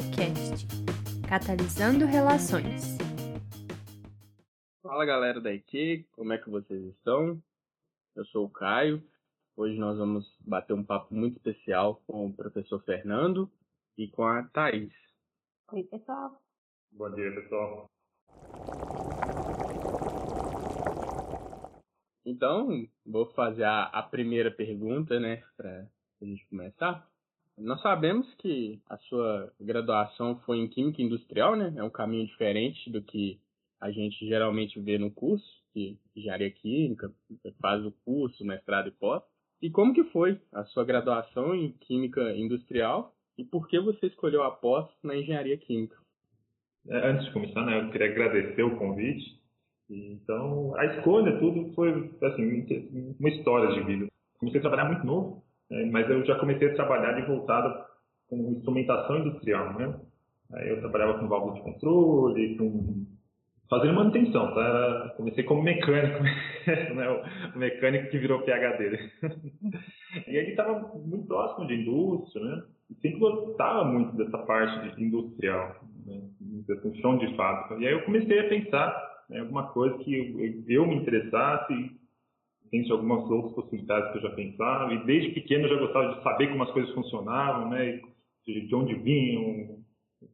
IQCast 0.00 0.66
Catalisando 1.28 2.06
Relações. 2.06 2.96
Fala 4.82 5.04
galera 5.04 5.42
da 5.42 5.52
IQ, 5.52 6.06
como 6.12 6.32
é 6.32 6.38
que 6.38 6.48
vocês 6.48 6.82
estão? 6.86 7.38
Eu 8.16 8.24
sou 8.26 8.46
o 8.46 8.50
Caio. 8.50 9.02
Hoje 9.54 9.78
nós 9.78 9.98
vamos 9.98 10.26
bater 10.40 10.72
um 10.72 10.82
papo 10.82 11.14
muito 11.14 11.36
especial 11.36 12.02
com 12.06 12.26
o 12.26 12.32
professor 12.32 12.82
Fernando 12.82 13.50
e 13.98 14.08
com 14.08 14.24
a 14.24 14.42
Thaís. 14.44 14.90
Oi, 15.70 15.82
pessoal. 15.84 16.40
Bom 16.92 17.10
dia, 17.10 17.34
pessoal. 17.34 17.90
Então, 22.24 22.88
vou 23.04 23.26
fazer 23.32 23.64
a, 23.64 23.82
a 23.84 24.02
primeira 24.02 24.50
pergunta, 24.50 25.20
né, 25.20 25.44
para 25.58 25.86
a 26.22 26.24
gente 26.24 26.46
começar. 26.46 27.06
Nós 27.60 27.80
sabemos 27.82 28.26
que 28.36 28.80
a 28.88 28.96
sua 28.96 29.52
graduação 29.60 30.40
foi 30.46 30.58
em 30.58 30.68
Química 30.68 31.02
Industrial, 31.02 31.54
né? 31.54 31.74
É 31.76 31.82
um 31.82 31.90
caminho 31.90 32.26
diferente 32.26 32.90
do 32.90 33.02
que 33.02 33.38
a 33.78 33.90
gente 33.90 34.26
geralmente 34.26 34.80
vê 34.80 34.98
no 34.98 35.10
curso, 35.10 35.46
de 35.74 35.96
Engenharia 36.16 36.50
Química, 36.50 37.10
faz 37.60 37.84
o 37.84 37.92
curso, 38.04 38.44
mestrado 38.44 38.88
e 38.88 38.92
pós. 38.92 39.22
E 39.60 39.70
como 39.70 39.92
que 39.92 40.04
foi 40.04 40.40
a 40.52 40.64
sua 40.64 40.84
graduação 40.84 41.54
em 41.54 41.72
Química 41.72 42.34
Industrial 42.34 43.14
e 43.36 43.44
por 43.44 43.68
que 43.68 43.78
você 43.78 44.06
escolheu 44.06 44.42
a 44.42 44.50
pós 44.50 44.88
na 45.02 45.14
Engenharia 45.14 45.56
Química? 45.58 45.96
É, 46.88 47.10
antes 47.10 47.26
de 47.26 47.32
começar, 47.32 47.64
né, 47.64 47.80
eu 47.80 47.90
queria 47.90 48.10
agradecer 48.10 48.62
o 48.62 48.78
convite. 48.78 49.38
Então, 49.88 50.74
a 50.76 50.86
escolha, 50.86 51.38
tudo 51.38 51.72
foi 51.74 51.90
assim, 52.22 53.14
uma 53.18 53.28
história 53.28 53.74
de 53.74 53.84
vida. 53.84 54.06
Comecei 54.38 54.60
a 54.60 54.62
trabalhar 54.62 54.86
muito 54.86 55.04
novo, 55.04 55.42
né, 55.70 55.88
mas 55.90 56.08
eu 56.10 56.24
já 56.24 56.38
comecei 56.38 56.68
a 56.68 56.74
trabalhar 56.74 57.12
de 57.12 57.26
voltado 57.26 57.84
com 58.28 58.52
instrumentação 58.52 59.18
industrial, 59.18 59.74
né? 59.74 60.00
Aí 60.52 60.68
eu 60.68 60.80
trabalhava 60.80 61.18
com 61.18 61.28
válvula 61.28 61.54
de 61.54 61.62
controle, 61.62 62.56
com 62.56 63.06
fazendo 63.70 63.94
manutenção, 63.94 64.52
tá? 64.52 65.14
Comecei 65.16 65.44
como 65.44 65.62
mecânico, 65.62 66.22
né? 66.66 67.08
o 67.54 67.58
mecânico 67.58 68.10
que 68.10 68.18
virou 68.18 68.42
PhD. 68.42 68.98
e 70.26 70.36
ele 70.36 70.50
estava 70.50 70.80
muito 70.98 71.28
próximo 71.28 71.68
de 71.68 71.74
indústria, 71.74 72.44
né? 72.44 72.62
E 72.90 72.94
sempre 72.96 73.20
gostava 73.20 73.84
muito 73.84 74.16
dessa 74.16 74.38
parte 74.38 74.96
de 74.96 75.04
industrial, 75.04 75.84
né? 76.04 76.20
Um 76.84 76.94
chão 76.96 77.16
de 77.18 77.34
fábrica. 77.36 77.80
E 77.80 77.86
aí 77.86 77.92
eu 77.92 78.02
comecei 78.02 78.40
a 78.40 78.48
pensar 78.48 79.10
né, 79.30 79.38
alguma 79.38 79.68
coisa 79.68 79.96
que 79.98 80.12
eu, 80.12 80.82
eu 80.82 80.86
me 80.86 80.96
interessasse, 80.96 81.72
tem 82.70 82.88
algumas 82.90 83.28
outras 83.30 83.54
possibilidades 83.54 84.12
que 84.12 84.18
eu 84.18 84.22
já 84.22 84.30
pensava, 84.30 84.94
e 84.94 85.04
desde 85.04 85.30
pequeno 85.30 85.66
eu 85.66 85.76
já 85.76 85.80
gostava 85.80 86.14
de 86.14 86.22
saber 86.22 86.48
como 86.48 86.62
as 86.62 86.70
coisas 86.70 86.94
funcionavam, 86.94 87.70
né? 87.70 88.00
De, 88.46 88.66
de 88.66 88.74
onde 88.74 88.94
vinham, 88.94 89.80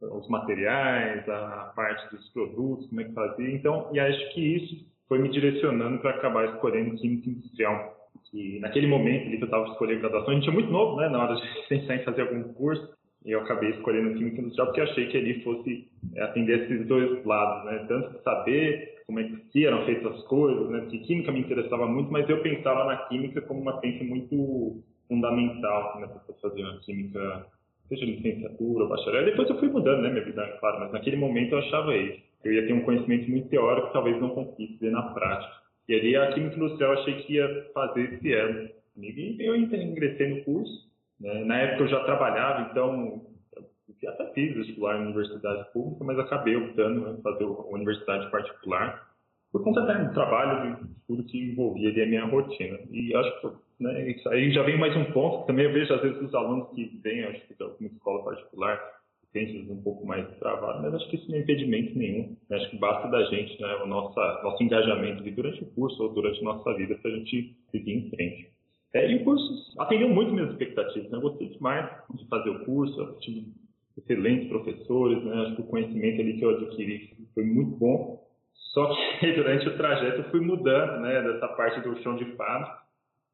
os 0.01 0.29
materiais, 0.29 1.29
a 1.29 1.73
parte 1.75 2.15
dos 2.15 2.29
produtos, 2.31 2.89
como 2.89 3.01
é 3.01 3.05
que 3.05 3.13
fazia. 3.13 3.51
Então, 3.55 3.91
e 3.93 4.01
acho 4.01 4.35
que 4.35 4.57
isso 4.57 4.87
foi 5.09 5.19
me 5.19 5.29
direcionando 5.29 5.99
para 5.99 6.11
acabar 6.11 6.55
escolhendo 6.55 6.97
química 6.97 7.31
industrial. 7.31 7.95
E 8.35 8.59
naquele 8.61 8.87
momento 8.87 9.27
ali 9.27 9.37
que 9.37 9.45
eu 9.45 9.47
estava 9.47 9.69
escolhendo 9.69 10.01
graduação, 10.01 10.31
a 10.31 10.35
gente 10.35 10.49
é 10.49 10.53
muito 10.53 10.71
novo, 10.71 11.01
né, 11.01 11.09
na 11.09 11.23
hora 11.23 11.37
de 11.37 11.43
pensar 11.69 11.97
em 11.97 12.05
fazer 12.05 12.23
algum 12.23 12.53
curso, 12.55 12.95
e 13.25 13.31
eu 13.31 13.41
acabei 13.41 13.71
escolhendo 13.71 14.15
química 14.15 14.41
industrial 14.41 14.67
porque 14.69 14.81
achei 14.81 15.07
que 15.09 15.17
ali 15.17 15.43
fosse 15.43 15.89
atender 16.19 16.65
esses 16.65 16.87
dois 16.87 17.25
lados, 17.25 17.65
né, 17.65 17.85
tanto 17.89 18.23
saber 18.23 18.96
como 19.07 19.21
é 19.21 19.25
que 19.53 19.65
eram 19.65 19.85
feitas 19.87 20.13
as 20.13 20.23
coisas, 20.25 20.69
né, 20.69 20.81
porque 20.81 20.99
química 20.99 21.31
me 21.31 21.41
interessava 21.41 21.87
muito, 21.87 22.11
mas 22.11 22.29
eu 22.29 22.43
pensava 22.43 22.85
na 22.85 22.97
química 23.09 23.41
como 23.43 23.61
uma 23.61 23.81
ciência 23.81 24.05
muito 24.05 24.83
fundamental, 25.09 26.01
né, 26.01 26.09
para 26.09 26.35
fazer 26.35 26.63
uma 26.63 26.81
química 26.81 27.47
seja 27.89 28.05
licenciatura 28.05 28.87
bacharel. 28.87 29.25
Depois 29.25 29.49
eu 29.49 29.59
fui 29.59 29.69
mudando, 29.69 30.03
né, 30.03 30.11
minha 30.11 30.25
vida, 30.25 30.45
claro, 30.59 30.81
mas 30.81 30.93
naquele 30.93 31.17
momento 31.17 31.53
eu 31.53 31.59
achava 31.59 31.97
isso. 31.97 32.21
Eu 32.45 32.53
ia 32.53 32.67
ter 32.67 32.73
um 32.73 32.83
conhecimento 32.83 33.31
muito 33.31 33.49
teórico 33.49 33.93
talvez 33.93 34.21
não 34.21 34.31
conseguisse 34.31 34.77
ver 34.79 34.91
na 34.91 35.03
prática. 35.03 35.53
E 35.89 35.95
ali 35.95 36.17
a 36.17 36.33
química 36.33 36.57
industrial 36.57 36.95
eu 36.95 37.01
achei 37.01 37.15
que 37.23 37.35
ia 37.35 37.67
fazer 37.73 38.15
esse 38.15 38.33
elo 38.33 38.69
E 38.99 39.37
eu 39.39 39.55
ingressei 39.57 40.29
no 40.31 40.45
curso. 40.45 40.91
Né? 41.21 41.45
Na 41.45 41.59
época 41.59 41.85
eu 41.85 41.89
já 41.89 42.01
trabalhava, 42.05 42.69
então 42.71 43.25
até 44.09 44.33
fiz 44.33 44.55
vestibular 44.55 44.99
em 44.99 45.07
universidade 45.07 45.71
pública, 45.73 46.05
mas 46.05 46.19
acabei 46.19 46.57
optando 46.57 47.01
né, 47.01 47.19
fazer 47.23 47.45
uma 47.45 47.67
universidade 47.67 48.31
particular 48.31 49.07
por 49.53 49.63
conta 49.63 49.81
do 49.81 50.13
trabalho, 50.13 50.77
de 50.77 50.87
tudo 51.07 51.25
que 51.25 51.39
envolvia 51.39 51.89
ali 51.89 52.03
a 52.03 52.07
minha 52.07 52.25
rotina. 52.27 52.79
E 52.91 53.15
acho 53.15 53.41
que 53.41 53.49
né, 53.81 54.11
isso 54.11 54.29
aí 54.29 54.53
já 54.53 54.63
vem 54.63 54.79
mais 54.79 54.95
um 54.97 55.05
ponto, 55.13 55.41
que 55.41 55.47
também 55.47 55.65
eu 55.65 55.73
vejo 55.73 55.95
às 55.95 56.03
vezes 56.03 56.21
os 56.21 56.35
alunos 56.35 56.69
que 56.75 57.01
vêm, 57.03 57.25
acho 57.25 57.47
que 57.47 57.55
de 57.55 57.63
alguma 57.63 57.89
escola 57.89 58.25
particular, 58.25 58.97
tem 59.33 59.71
um 59.71 59.83
pouco 59.83 60.07
mais 60.07 60.27
travado, 60.39 60.83
mas 60.83 60.95
acho 60.95 61.11
que 61.11 61.17
isso 61.17 61.31
não 61.31 61.37
é 61.37 61.41
impedimento 61.41 61.99
nenhum. 61.99 62.37
Né? 62.49 62.57
Acho 62.57 62.71
que 62.71 62.79
basta 62.79 63.09
da 63.09 63.23
gente, 63.25 63.61
né, 63.61 63.75
o 63.83 63.87
nosso 63.87 64.63
engajamento 64.63 65.23
durante 65.23 65.63
o 65.63 65.67
curso 65.67 66.03
ou 66.03 66.13
durante 66.13 66.41
a 66.41 66.45
nossa 66.45 66.75
vida 66.75 66.95
para 66.97 67.11
a 67.11 67.15
gente 67.15 67.55
seguir 67.71 67.93
em 67.93 68.11
frente. 68.11 68.51
É, 68.95 69.11
e 69.11 69.17
o 69.17 69.25
curso 69.25 69.75
atendeu 69.79 70.09
muito 70.09 70.33
minhas 70.33 70.51
expectativas. 70.51 71.11
Né? 71.11 71.19
Eu 71.19 71.23
gostei 71.23 71.49
demais 71.49 71.91
de 72.15 72.27
fazer 72.29 72.49
o 72.49 72.65
curso, 72.65 73.19
tive 73.21 73.53
excelentes 73.97 74.49
professores, 74.49 75.23
né? 75.25 75.43
acho 75.43 75.57
que 75.57 75.63
o 75.63 75.67
conhecimento 75.67 76.21
ali 76.21 76.39
que 76.39 76.45
eu 76.45 76.51
adquiri 76.51 77.17
foi 77.35 77.45
muito 77.45 77.77
bom. 77.77 78.27
Só 78.73 78.95
que 79.19 79.33
durante 79.35 79.69
o 79.69 79.77
trajeto 79.77 80.19
eu 80.19 80.31
fui 80.31 80.41
mudando 80.41 81.01
né, 81.01 81.23
dessa 81.23 81.49
parte 81.49 81.81
do 81.81 81.97
chão 82.03 82.17
de 82.17 82.25
fábrica 82.37 82.79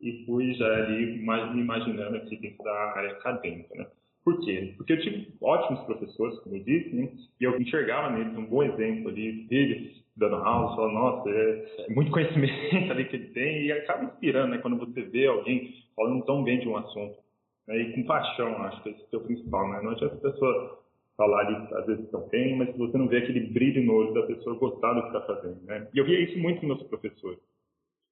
e 0.01 0.25
fui 0.25 0.55
já 0.55 0.67
ali 0.67 1.19
me 1.23 1.61
imaginando 1.61 2.17
aqui 2.17 2.37
dentro 2.37 2.63
da 2.65 2.73
área 2.97 3.13
acadêmica. 3.13 3.75
Né? 3.75 3.87
Por 4.25 4.41
quê? 4.41 4.75
Porque 4.77 4.93
eu 4.93 5.01
tive 5.01 5.35
ótimos 5.41 5.85
professores, 5.85 6.39
como 6.41 6.57
eu 6.57 6.65
disse, 6.65 6.95
né? 6.95 7.09
e 7.41 7.45
eu 7.45 7.61
enxergava 7.61 8.11
neles 8.11 8.37
um 8.37 8.47
bom 8.47 8.63
exemplo 8.63 9.09
ali, 9.09 9.47
eles 9.51 10.03
dando 10.17 10.37
aula, 10.37 10.77
falando, 10.77 10.95
nossa, 10.95 11.31
é, 11.31 11.67
é, 11.79 11.95
muito 11.95 12.11
conhecimento 12.11 12.53
ali 12.93 13.05
que 13.07 13.17
ele 13.17 13.29
tem, 13.29 13.67
e 13.67 13.73
acaba 13.73 14.05
inspirando, 14.05 14.53
né, 14.53 14.59
quando 14.59 14.77
você 14.77 15.03
vê 15.03 15.27
alguém 15.27 15.75
falando 15.97 16.25
tão 16.25 16.43
bem 16.43 16.61
de 16.61 16.69
um 16.69 16.77
assunto, 16.77 17.17
né, 17.67 17.79
e 17.79 17.93
com 17.95 18.05
paixão, 18.05 18.57
acho 18.65 18.83
que 18.83 18.91
esse 18.91 19.07
é 19.13 19.17
o 19.17 19.25
principal, 19.25 19.71
né, 19.71 19.81
não 19.83 19.91
adianta 19.93 20.15
a 20.15 20.31
pessoa 20.33 20.83
falar 21.17 21.47
ali, 21.47 21.75
às 21.75 21.87
vezes 21.87 22.11
tão 22.11 22.29
bem, 22.29 22.57
mas 22.57 22.71
se 22.71 22.79
você 22.79 22.97
não 22.97 23.09
vê 23.09 23.19
aquele 23.19 23.53
brilho 23.53 23.85
no 23.85 23.95
olho 23.95 24.15
da 24.15 24.23
pessoa 24.23 24.59
gostar 24.59 24.95
do 24.95 25.03
que 25.03 25.09
está 25.09 25.21
fazendo, 25.23 25.63
né, 25.63 25.89
e 25.95 25.99
eu 25.99 26.05
via 26.05 26.21
isso 26.21 26.39
muito 26.39 26.67
nos 26.67 26.79
meus 26.79 26.89
professores, 26.89 27.41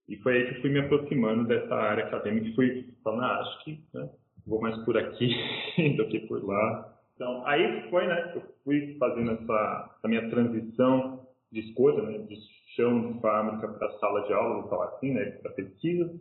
e 0.08 0.16
foi 0.16 0.36
aí 0.36 0.48
que 0.48 0.60
fui 0.60 0.70
me 0.70 0.80
aproximando 0.80 1.46
dessa 1.46 1.74
área 1.74 2.04
acadêmica 2.04 2.48
e 2.48 2.54
fui 2.54 2.94
falando, 3.04 3.22
ah, 3.22 3.40
acho 3.40 3.64
que 3.64 3.80
né, 3.94 4.10
vou 4.44 4.60
mais 4.60 4.76
por 4.84 4.98
aqui 4.98 5.32
do 5.96 6.08
que 6.08 6.18
por 6.26 6.44
lá. 6.44 6.96
Então, 7.14 7.46
aí 7.46 7.88
foi, 7.90 8.06
né, 8.08 8.32
eu 8.34 8.42
fui 8.64 8.96
fazendo 8.98 9.30
essa, 9.30 9.94
essa 9.98 10.08
minha 10.08 10.28
transição 10.28 11.26
de 11.52 11.60
escolha, 11.60 12.02
né, 12.02 12.18
de 12.18 12.36
chão 12.74 13.12
de 13.12 13.20
fábrica 13.20 13.68
para 13.68 13.98
sala 13.98 14.26
de 14.26 14.32
aula, 14.32 14.62
vou 14.62 14.70
falar 14.70 14.86
assim, 14.86 15.12
né, 15.12 15.26
para 15.42 15.52
pesquisa, 15.52 16.12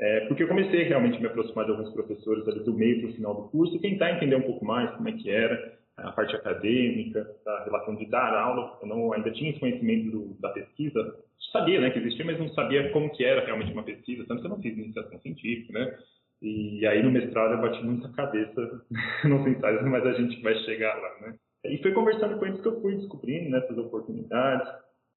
é, 0.00 0.26
porque 0.26 0.42
eu 0.42 0.48
comecei 0.48 0.82
realmente 0.84 1.18
a 1.18 1.20
me 1.20 1.26
aproximar 1.26 1.64
de 1.66 1.70
alguns 1.70 1.92
professores 1.92 2.46
ali 2.48 2.60
do 2.64 2.74
meio 2.74 3.00
para 3.00 3.10
o 3.10 3.12
final 3.14 3.34
do 3.34 3.48
curso 3.48 3.76
e 3.76 3.80
tentar 3.80 4.12
entender 4.12 4.36
um 4.36 4.42
pouco 4.42 4.64
mais 4.64 4.90
como 4.92 5.08
é 5.08 5.12
que 5.12 5.30
era 5.30 5.78
a 5.96 6.10
parte 6.10 6.34
acadêmica, 6.34 7.24
a 7.46 7.64
relação 7.64 7.94
de 7.94 8.06
dar 8.06 8.34
aula. 8.34 8.78
Eu 8.82 8.88
não, 8.88 9.12
ainda 9.12 9.30
tinha 9.30 9.50
esse 9.50 9.60
conhecimento 9.60 10.10
do, 10.10 10.40
da 10.40 10.48
pesquisa, 10.48 11.16
sabia 11.52 11.80
né, 11.80 11.90
que 11.90 12.00
existia, 12.00 12.24
mas 12.24 12.38
não 12.38 12.48
sabia 12.50 12.90
como 12.90 13.10
que 13.10 13.24
era 13.24 13.44
realmente 13.44 13.72
uma 13.72 13.84
pesquisa, 13.84 14.24
tanto 14.26 14.40
que 14.40 14.46
eu 14.46 14.50
não 14.50 14.60
fiz 14.60 14.76
iniciação 14.76 15.20
científica, 15.20 15.72
né? 15.78 15.96
E 16.42 16.86
aí 16.86 17.02
no 17.02 17.12
mestrado 17.12 17.52
eu 17.52 17.60
bati 17.60 17.82
muita 17.84 18.08
cabeça 18.12 18.82
nos 19.24 19.46
ensaios, 19.46 19.82
mas 19.82 20.04
a 20.04 20.12
gente 20.14 20.42
vai 20.42 20.54
chegar 20.64 20.94
lá, 20.94 21.20
né? 21.20 21.36
E 21.66 21.78
foi 21.78 21.92
conversando 21.92 22.36
com 22.38 22.46
eles 22.46 22.60
que 22.60 22.68
eu 22.68 22.80
fui 22.82 22.96
descobrindo 22.96 23.50
nessas 23.50 23.78
oportunidades, 23.78 24.68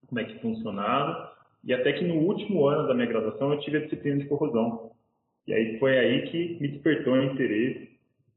como 0.07 0.21
é 0.21 0.23
que 0.23 0.39
funcionava, 0.39 1.33
e 1.67 1.73
até 1.73 1.91
que 1.91 2.05
no 2.05 2.15
último 2.15 2.65
ano 2.65 2.87
da 2.87 2.93
minha 2.93 3.07
graduação 3.07 3.51
eu 3.51 3.59
tive 3.59 3.77
a 3.77 3.81
disciplina 3.81 4.17
de 4.17 4.25
corrosão. 4.25 4.91
E 5.45 5.53
aí 5.53 5.77
foi 5.79 5.97
aí 5.97 6.21
que 6.29 6.57
me 6.61 6.69
despertou 6.69 7.13
o 7.13 7.23
interesse. 7.23 7.89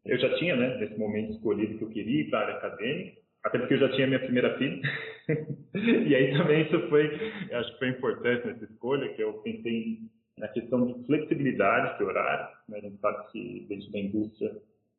Eu 0.04 0.18
já 0.18 0.34
tinha, 0.36 0.56
né, 0.56 0.78
nesse 0.78 0.98
momento 0.98 1.30
escolhido 1.32 1.78
que 1.78 1.84
eu 1.84 1.90
queria 1.90 2.22
ir 2.22 2.30
para 2.30 2.40
a 2.40 2.42
área 2.42 2.56
acadêmica, 2.56 3.20
até 3.44 3.58
porque 3.58 3.74
eu 3.74 3.78
já 3.78 3.88
tinha 3.92 4.08
minha 4.08 4.18
primeira 4.18 4.58
filha. 4.58 4.82
e 6.08 6.14
aí 6.14 6.36
também 6.36 6.62
isso 6.62 6.88
foi, 6.88 7.06
eu 7.50 7.58
acho 7.58 7.72
que 7.72 7.78
foi 7.78 7.88
importante 7.90 8.46
nessa 8.48 8.64
escolha, 8.64 9.08
que 9.14 9.22
eu 9.22 9.34
pensei 9.34 9.98
na 10.36 10.48
questão 10.48 10.86
de 10.86 11.06
flexibilidade 11.06 11.98
de 11.98 12.04
horário. 12.04 12.48
Né? 12.68 12.78
A 12.78 12.80
gente 12.80 12.98
sabe 12.98 13.30
que 13.30 13.66
dentro 13.68 13.92
da 13.92 13.98
indústria 14.00 14.56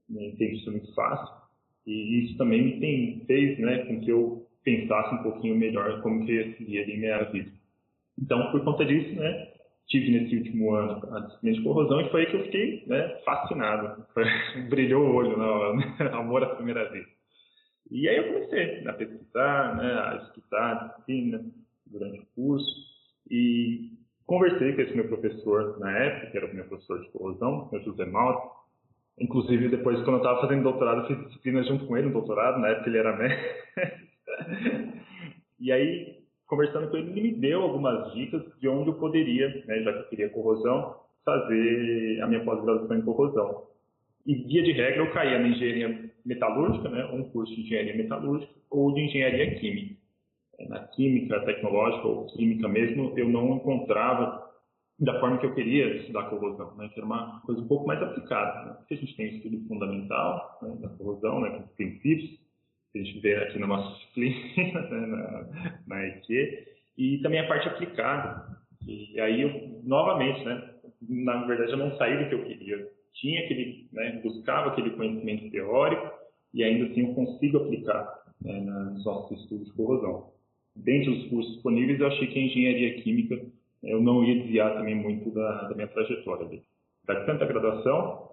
nem 0.09 0.35
tem 0.37 0.53
isso 0.53 0.71
muito 0.71 0.93
fácil. 0.93 1.35
E 1.85 2.23
isso 2.23 2.37
também 2.37 2.61
me 2.61 2.79
tem, 2.79 3.25
fez 3.25 3.59
né, 3.59 3.79
com 3.85 3.99
que 3.99 4.09
eu 4.09 4.47
pensasse 4.63 5.15
um 5.15 5.23
pouquinho 5.23 5.57
melhor 5.57 6.01
como 6.01 6.25
que 6.25 6.31
ia 6.31 6.55
seguir 6.55 6.79
ali 6.79 6.97
minha 6.97 7.23
vida. 7.23 7.60
Então, 8.19 8.51
por 8.51 8.63
conta 8.63 8.85
disso, 8.85 9.15
né, 9.15 9.47
tive 9.87 10.11
nesse 10.11 10.37
último 10.37 10.73
ano 10.73 11.15
a 11.15 11.19
disciplina 11.21 11.57
de 11.57 11.63
corrosão 11.63 12.01
e 12.01 12.09
foi 12.09 12.21
aí 12.21 12.27
que 12.27 12.37
eu 12.37 12.43
fiquei 12.43 12.83
né, 12.87 13.19
fascinado. 13.25 14.05
Brilhou 14.69 15.03
o 15.03 15.15
olho, 15.15 15.37
né, 15.37 16.09
amor 16.13 16.43
à 16.43 16.55
primeira 16.55 16.89
vez. 16.89 17.05
E 17.89 18.07
aí 18.07 18.17
eu 18.17 18.33
comecei 18.33 18.87
a 18.87 18.93
pesquisar, 18.93 19.75
né, 19.75 19.93
a 19.93 20.23
estudar 20.27 20.71
a 20.71 20.87
disciplina 20.87 21.45
durante 21.85 22.19
o 22.19 22.25
curso 22.35 22.75
e 23.29 23.91
conversei 24.25 24.73
com 24.73 24.81
esse 24.81 24.95
meu 24.95 25.07
professor 25.07 25.77
na 25.79 25.91
época, 25.91 26.31
que 26.31 26.37
era 26.37 26.45
o 26.45 26.55
meu 26.55 26.65
professor 26.65 27.01
de 27.01 27.09
corrosão, 27.09 27.69
o 27.71 27.79
José 27.79 28.05
Mauro, 28.05 28.39
Inclusive, 29.21 29.69
depois, 29.69 29.97
quando 29.99 30.13
eu 30.13 30.17
estava 30.17 30.41
fazendo 30.41 30.63
doutorado, 30.63 31.01
eu 31.01 31.07
fiz 31.07 31.27
disciplina 31.27 31.63
junto 31.63 31.85
com 31.85 31.95
ele, 31.95 32.07
no 32.07 32.13
doutorado, 32.13 32.59
na 32.59 32.69
época 32.69 32.89
ele 32.89 32.97
era 32.97 33.15
médico. 33.15 33.43
e 35.59 35.71
aí, 35.71 36.20
conversando 36.51 36.89
com 36.89 36.97
ele, 36.97 37.11
ele 37.11 37.21
me 37.21 37.31
deu 37.31 37.61
algumas 37.61 38.13
dicas 38.13 38.43
de 38.59 38.67
onde 38.67 38.89
eu 38.89 38.95
poderia, 38.95 39.47
né, 39.65 39.81
já 39.83 39.93
que 39.93 39.99
eu 39.99 40.09
queria 40.09 40.29
corrosão, 40.29 40.97
fazer 41.23 42.21
a 42.21 42.27
minha 42.27 42.43
pós-graduação 42.43 42.97
em 42.97 43.01
corrosão. 43.03 43.67
E, 44.27 44.35
via 44.35 44.61
de 44.61 44.73
regra, 44.73 44.97
eu 44.97 45.13
caía 45.13 45.39
na 45.39 45.47
engenharia 45.47 46.11
metalúrgica, 46.25 46.89
né, 46.89 47.05
um 47.05 47.23
curso 47.23 47.55
de 47.55 47.61
engenharia 47.61 47.95
metalúrgica, 47.95 48.51
ou 48.69 48.93
de 48.93 48.99
engenharia 48.99 49.55
química. 49.55 49.95
Na 50.67 50.79
química 50.87 51.39
tecnológica 51.45 52.05
ou 52.05 52.27
química 52.27 52.67
mesmo, 52.67 53.13
eu 53.17 53.29
não 53.29 53.55
encontrava 53.55 54.51
da 54.99 55.21
forma 55.21 55.37
que 55.37 55.45
eu 55.45 55.55
queria 55.55 55.95
estudar 55.95 56.29
corrosão, 56.29 56.75
né, 56.75 56.89
que 56.93 56.99
era 56.99 57.05
uma 57.05 57.39
coisa 57.45 57.61
um 57.61 57.67
pouco 57.67 57.87
mais 57.87 58.03
aplicada. 58.03 58.65
Né? 58.65 58.73
Porque 58.73 58.95
a 58.95 58.97
gente 58.97 59.15
tem 59.15 59.37
estudo 59.37 59.57
fundamental 59.69 60.59
né, 60.61 60.75
da 60.81 60.89
corrosão, 60.89 61.39
né, 61.39 61.51
com 61.51 61.63
os 61.63 61.71
princípios, 61.71 62.40
que 62.91 62.99
a 62.99 63.03
gente 63.03 63.19
vê 63.19 63.35
aqui 63.35 63.59
na 63.59 63.67
nossa 63.67 63.97
disciplina, 63.97 64.81
né, 64.89 65.07
na, 65.07 65.77
na 65.87 66.07
EQ, 66.07 66.67
e 66.97 67.17
também 67.19 67.39
a 67.39 67.47
parte 67.47 67.67
aplicada. 67.67 68.57
E 68.87 69.19
aí, 69.19 69.41
eu, 69.41 69.81
novamente, 69.83 70.43
né, 70.43 70.71
na 71.07 71.45
verdade, 71.45 71.71
eu 71.71 71.77
não 71.77 71.95
saí 71.97 72.17
do 72.17 72.29
que 72.29 72.35
eu 72.35 72.43
queria. 72.43 72.87
Tinha 73.13 73.43
aquele, 73.43 73.87
né, 73.91 74.19
buscava 74.23 74.69
aquele 74.69 74.91
conhecimento 74.91 75.49
teórico 75.51 76.11
e 76.53 76.63
ainda 76.63 76.85
assim 76.85 77.07
eu 77.07 77.13
consigo 77.13 77.57
aplicar 77.57 78.23
né, 78.41 78.59
nos 78.59 79.05
nossos 79.05 79.41
estudos 79.41 79.67
de 79.67 79.73
corrosão. 79.73 80.31
Dentre 80.75 81.09
os 81.09 81.27
cursos 81.29 81.53
disponíveis, 81.53 81.99
eu 81.99 82.07
achei 82.07 82.27
que 82.27 82.39
a 82.39 82.43
engenharia 82.43 83.01
química 83.01 83.41
eu 83.83 84.01
não 84.01 84.23
ia 84.23 84.41
desviar 84.41 84.75
também 84.75 84.95
muito 84.95 85.31
da, 85.31 85.67
da 85.67 85.75
minha 85.75 85.87
trajetória 85.87 86.45
ali. 86.45 86.63
Da 87.05 87.25
tanta 87.25 87.45
graduação, 87.45 88.29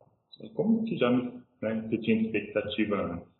como 0.55 0.85
que 0.85 0.97
já 0.97 1.11
me, 1.11 1.33
né, 1.63 1.89
eu 1.91 2.01
tinha 2.01 2.23
expectativa 2.23 2.97
antes. 2.97 3.38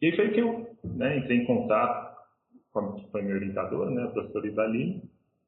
E 0.00 0.06
aí 0.06 0.16
foi 0.16 0.30
que 0.30 0.40
eu 0.40 0.76
né, 0.84 1.18
entrei 1.18 1.38
em 1.38 1.46
contato 1.46 2.16
com 2.72 2.80
a, 2.80 2.92
com 2.92 3.18
a 3.18 3.22
minha 3.22 3.34
orientadora, 3.34 3.90
né, 3.90 4.04
a 4.04 4.08
professora 4.08 4.46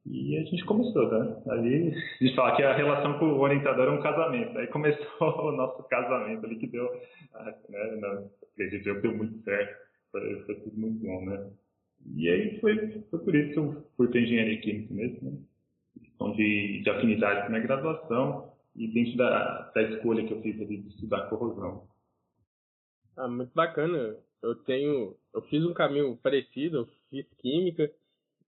e 0.05 0.37
a 0.37 0.43
gente 0.43 0.65
começou, 0.65 1.11
né? 1.11 1.41
Ali, 1.49 1.93
a 2.19 2.23
gente 2.23 2.35
fala 2.35 2.55
que 2.55 2.63
a 2.63 2.75
relação 2.75 3.19
com 3.19 3.25
o 3.25 3.39
orientador 3.39 3.87
é 3.87 3.91
um 3.91 4.01
casamento. 4.01 4.57
Aí 4.57 4.65
começou 4.67 5.05
o 5.21 5.51
nosso 5.51 5.83
casamento 5.83 6.45
ali, 6.45 6.55
que 6.57 6.67
deu, 6.67 6.89
ah, 7.35 7.53
né, 7.69 8.27
acredito 8.51 8.89
eu, 8.89 9.01
deu 9.01 9.15
muito 9.15 9.43
certo. 9.43 9.77
Foi, 10.11 10.41
foi, 10.41 10.55
tudo 10.55 10.75
muito 10.75 11.05
bom, 11.05 11.25
né? 11.25 11.47
E 12.15 12.27
aí 12.27 12.59
foi, 12.59 13.03
foi 13.11 13.19
por 13.19 13.35
isso 13.35 13.53
que 13.53 13.59
eu 13.59 13.85
fui 13.95 14.07
para 14.07 14.19
engenharia 14.19 14.59
química 14.59 14.93
mesmo, 14.93 15.31
né? 15.31 15.37
questão 15.99 16.31
de, 16.33 16.81
de 16.83 16.89
com 16.89 17.55
a 17.55 17.59
graduação 17.59 18.53
e 18.75 18.87
dentro 18.87 19.17
da, 19.17 19.71
da 19.73 19.81
escolha 19.83 20.25
que 20.25 20.33
eu 20.33 20.41
fiz 20.41 20.59
ali 20.59 20.77
de 20.77 20.89
estudar 20.89 21.29
corrosão. 21.29 21.87
Ah, 23.17 23.27
muito 23.27 23.51
bacana. 23.53 24.17
Eu 24.41 24.55
tenho, 24.55 25.15
eu 25.33 25.41
fiz 25.43 25.63
um 25.63 25.73
caminho 25.73 26.17
parecido, 26.17 26.77
eu 26.77 26.85
fiz 27.09 27.25
química 27.37 27.91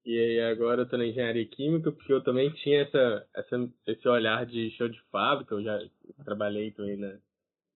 e 0.05 0.17
aí 0.17 0.41
agora 0.41 0.81
eu 0.81 0.89
tô 0.89 0.97
na 0.97 1.05
engenharia 1.05 1.45
química 1.45 1.91
porque 1.91 2.11
eu 2.11 2.23
também 2.23 2.51
tinha 2.55 2.81
essa, 2.81 3.27
essa 3.35 3.69
esse 3.87 4.07
olhar 4.07 4.45
de 4.45 4.71
show 4.71 4.89
de 4.89 4.99
fábrica, 5.11 5.55
eu 5.55 5.63
já 5.63 5.79
trabalhei 6.25 6.71
também 6.71 6.97
na, 6.97 7.17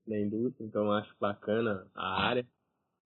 na 0.08 0.20
indústria, 0.20 0.66
então 0.66 0.92
acho 0.92 1.14
bacana 1.20 1.88
a 1.94 2.22
área 2.22 2.46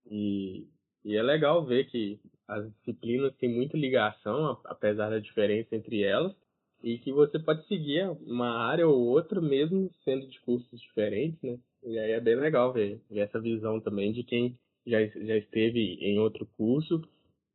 e, 0.09 0.67
e 1.03 1.15
é 1.15 1.21
legal 1.21 1.65
ver 1.65 1.85
que 1.89 2.19
as 2.47 2.69
disciplinas 2.73 3.35
têm 3.37 3.53
muita 3.53 3.77
ligação, 3.77 4.59
apesar 4.65 5.09
da 5.09 5.19
diferença 5.19 5.75
entre 5.75 6.03
elas, 6.03 6.35
e 6.83 6.97
que 6.97 7.11
você 7.11 7.39
pode 7.39 7.65
seguir 7.67 8.09
uma 8.25 8.65
área 8.65 8.87
ou 8.87 9.07
outra 9.07 9.39
mesmo 9.39 9.91
sendo 10.03 10.27
de 10.27 10.39
cursos 10.41 10.79
diferentes, 10.79 11.39
né? 11.41 11.57
E 11.83 11.97
aí 11.97 12.11
é 12.11 12.19
bem 12.19 12.35
legal 12.35 12.73
ver, 12.73 13.01
ver 13.09 13.21
essa 13.21 13.39
visão 13.39 13.79
também 13.79 14.11
de 14.11 14.23
quem 14.23 14.57
já, 14.85 15.05
já 15.05 15.37
esteve 15.37 15.97
em 16.01 16.19
outro 16.19 16.47
curso 16.57 17.01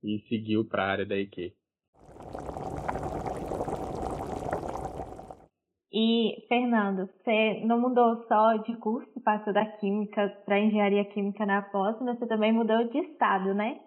e 0.02 0.20
seguiu 0.28 0.64
para 0.64 0.84
a 0.84 0.90
área 0.90 1.06
da 1.06 1.16
IQ. 1.16 1.52
E, 5.92 6.44
Fernando, 6.48 7.06
você 7.06 7.62
não 7.64 7.80
mudou 7.80 8.22
só 8.28 8.56
de 8.58 8.76
curso, 8.76 9.20
passou 9.22 9.52
da 9.52 9.64
química 9.64 10.28
para 10.44 10.60
engenharia 10.60 11.04
química 11.06 11.46
na 11.46 11.62
pós, 11.62 11.96
mas 12.02 12.18
você 12.18 12.26
também 12.26 12.52
mudou 12.52 12.86
de 12.88 12.98
estado, 12.98 13.54
né? 13.54 13.80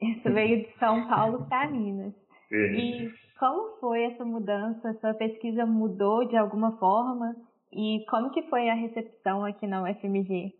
Você 0.00 0.30
veio 0.30 0.64
de 0.64 0.78
São 0.78 1.06
Paulo 1.08 1.46
para 1.48 1.70
Minas. 1.70 2.12
Sim. 2.48 2.56
E 2.56 3.12
como 3.38 3.78
foi 3.78 4.04
essa 4.04 4.24
mudança? 4.24 4.94
Sua 5.00 5.14
pesquisa 5.14 5.64
mudou 5.64 6.26
de 6.26 6.36
alguma 6.36 6.76
forma? 6.78 7.36
E 7.72 8.04
como 8.08 8.30
que 8.30 8.42
foi 8.44 8.68
a 8.68 8.74
recepção 8.74 9.44
aqui 9.44 9.66
na 9.66 9.82
UFMG? 9.82 10.54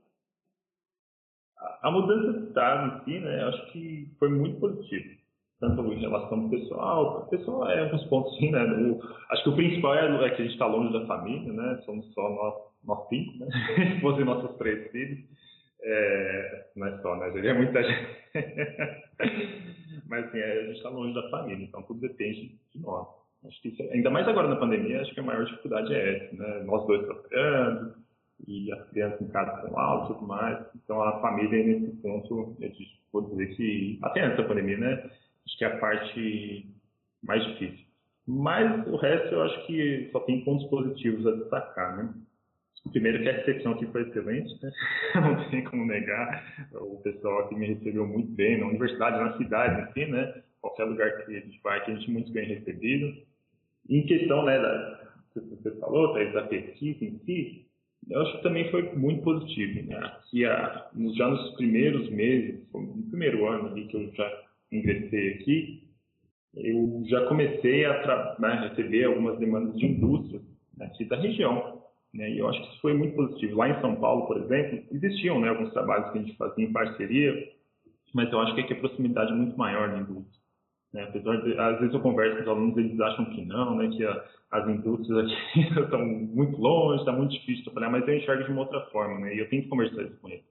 A 1.82 1.90
mudança 1.90 2.38
de 2.38 2.48
estado 2.48 2.86
em 2.86 3.04
si, 3.04 3.18
né, 3.20 3.44
acho 3.44 3.72
que 3.72 4.08
foi 4.18 4.28
muito 4.28 4.60
positiva. 4.60 5.18
Tanto 5.60 5.92
em 5.92 5.98
relação 5.98 6.48
pessoal, 6.50 7.24
o 7.26 7.30
pessoal 7.30 7.68
é 7.68 7.80
alguns 7.80 8.04
pontos 8.04 8.36
sim, 8.36 8.52
né? 8.52 8.62
O, 8.62 9.00
acho 9.30 9.42
que 9.42 9.48
o 9.48 9.56
principal 9.56 9.94
é, 9.94 10.26
é 10.26 10.30
que 10.30 10.42
a 10.42 10.44
gente 10.44 10.52
está 10.52 10.66
longe 10.66 10.92
da 10.92 11.04
família, 11.06 11.52
né? 11.52 11.82
Somos 11.84 12.06
só 12.14 12.28
nós, 12.30 12.54
nós 12.84 13.08
cinco, 13.08 13.38
né? 13.38 13.48
Se 13.94 14.00
fossem 14.00 14.24
nossos 14.24 14.56
três 14.56 14.88
filhos. 14.92 15.18
É, 15.82 16.66
não 16.76 16.86
é 16.86 16.98
só, 17.02 17.16
né? 17.16 17.32
Seria 17.32 17.54
muita 17.54 17.82
gente. 17.82 18.06
Mas 20.08 20.26
assim, 20.26 20.38
é, 20.38 20.52
a 20.52 20.64
gente 20.66 20.76
está 20.76 20.90
longe 20.90 21.14
da 21.14 21.28
família, 21.28 21.64
então 21.64 21.82
tudo 21.82 22.00
depende 22.00 22.56
de 22.72 22.80
nós. 22.80 23.08
Acho 23.44 23.60
que 23.60 23.68
isso, 23.68 23.82
ainda 23.92 24.10
mais 24.10 24.28
agora 24.28 24.48
na 24.48 24.56
pandemia, 24.56 25.00
acho 25.00 25.12
que 25.12 25.20
a 25.20 25.24
maior 25.24 25.44
dificuldade 25.44 25.92
é 25.92 26.16
essa, 26.16 26.36
né? 26.36 26.62
Nós 26.64 26.86
dois 26.86 27.04
trabalhando 27.04 27.94
e 28.46 28.72
as 28.72 28.88
crianças 28.90 29.20
em 29.20 29.28
casa 29.28 29.66
com 29.66 29.78
aula 29.78 30.04
e 30.04 30.14
tudo 30.14 30.26
mais. 30.26 30.66
Então 30.76 31.02
a 31.02 31.20
família 31.20 31.64
nesse 31.64 31.96
ponto, 31.96 32.56
eu 32.60 32.72
vou 33.12 33.22
dizer 33.30 33.56
que 33.56 33.98
até 34.02 34.22
antes 34.22 34.38
da 34.38 34.44
pandemia, 34.44 34.78
né? 34.78 35.10
Acho 35.46 35.58
que 35.58 35.64
é 35.64 35.68
a 35.68 35.78
parte 35.78 36.66
mais 37.22 37.44
difícil. 37.44 37.86
Mas 38.26 38.86
o 38.86 38.96
resto 38.96 39.34
eu 39.34 39.42
acho 39.42 39.66
que 39.66 40.10
só 40.12 40.20
tem 40.20 40.44
pontos 40.44 40.68
positivos 40.68 41.26
a 41.26 41.36
destacar, 41.36 41.96
né? 41.96 42.14
Primeiro 42.92 43.22
que 43.22 43.28
a 43.28 43.32
recepção 43.32 43.72
aqui 43.72 43.86
foi 43.86 44.02
excelente, 44.02 44.50
né? 44.62 44.70
não 45.16 45.50
tem 45.50 45.64
como 45.64 45.84
negar. 45.84 46.68
O 46.74 47.00
pessoal 47.02 47.40
aqui 47.40 47.54
me 47.54 47.66
recebeu 47.66 48.06
muito 48.06 48.30
bem, 48.32 48.60
na 48.60 48.66
universidade, 48.66 49.18
na 49.18 49.36
cidade, 49.36 49.82
assim, 49.82 50.06
né? 50.06 50.42
Qualquer 50.60 50.84
lugar 50.84 51.24
que 51.24 51.36
a 51.36 51.40
gente 51.40 51.60
vai, 51.62 51.84
que 51.84 51.90
a 51.90 51.94
gente 51.94 52.08
é 52.08 52.12
muito 52.12 52.32
bem 52.32 52.46
recebido. 52.46 53.14
em 53.88 54.06
questão, 54.06 54.44
né, 54.44 54.58
da, 54.58 55.12
que 55.32 55.40
você 55.40 55.70
falou, 55.78 56.14
da 56.32 56.42
pesquisa 56.42 57.04
em 57.04 57.18
si, 57.24 57.67
eu 58.10 58.22
acho 58.22 58.36
que 58.36 58.42
também 58.42 58.70
foi 58.70 58.94
muito 58.94 59.22
positivo, 59.22 59.86
né? 59.88 59.96
Aqui, 59.98 60.44
a, 60.44 60.90
já 61.14 61.28
nos 61.28 61.54
primeiros 61.56 62.08
meses, 62.10 62.60
no 62.72 63.02
primeiro 63.10 63.46
ano 63.46 63.68
ali 63.68 63.86
que 63.86 63.96
eu 63.96 64.10
já 64.14 64.42
ingressei 64.72 65.34
aqui, 65.34 65.88
eu 66.54 67.02
já 67.06 67.26
comecei 67.26 67.84
a 67.84 68.36
né, 68.38 68.68
receber 68.68 69.04
algumas 69.04 69.38
demandas 69.38 69.76
de 69.76 69.86
indústrias 69.86 70.42
aqui 70.80 71.04
da 71.04 71.16
região. 71.16 71.82
Né? 72.12 72.30
E 72.30 72.38
eu 72.38 72.48
acho 72.48 72.60
que 72.62 72.68
isso 72.68 72.80
foi 72.80 72.94
muito 72.94 73.14
positivo. 73.14 73.56
Lá 73.56 73.68
em 73.68 73.80
São 73.80 73.96
Paulo, 73.96 74.26
por 74.26 74.38
exemplo, 74.38 74.82
existiam 74.92 75.40
né, 75.40 75.50
alguns 75.50 75.72
trabalhos 75.72 76.10
que 76.10 76.18
a 76.18 76.22
gente 76.22 76.36
fazia 76.36 76.64
em 76.64 76.72
parceria, 76.72 77.34
mas 78.14 78.32
eu 78.32 78.40
acho 78.40 78.54
que 78.54 78.62
aqui 78.62 78.72
a 78.72 78.78
proximidade 78.78 79.32
é 79.32 79.34
muito 79.34 79.56
maior 79.56 79.90
da 79.90 79.98
indústria. 79.98 80.37
Né? 80.92 81.02
Apesar 81.02 81.36
de, 81.42 81.58
às 81.58 81.78
vezes 81.80 81.94
eu 81.94 82.00
converso 82.00 82.36
com 82.36 82.42
os 82.42 82.48
alunos, 82.48 82.76
eles 82.76 83.00
acham 83.00 83.24
que 83.26 83.44
não, 83.44 83.76
né? 83.76 83.88
que 83.88 84.04
a, 84.04 84.24
as 84.52 84.68
indústrias 84.68 85.26
aqui 85.26 85.60
estão 85.80 86.04
muito 86.06 86.60
longe, 86.60 87.00
está 87.00 87.12
muito 87.12 87.32
difícil 87.32 87.64
trabalhar, 87.64 87.90
mas 87.90 88.08
eu 88.08 88.16
enxergo 88.16 88.44
de 88.44 88.50
uma 88.50 88.62
outra 88.62 88.80
forma, 88.86 89.20
né? 89.20 89.34
e 89.34 89.38
eu 89.38 89.48
tento 89.48 89.68
conversar 89.68 90.02
isso 90.02 90.20
com 90.20 90.28
eles. 90.28 90.44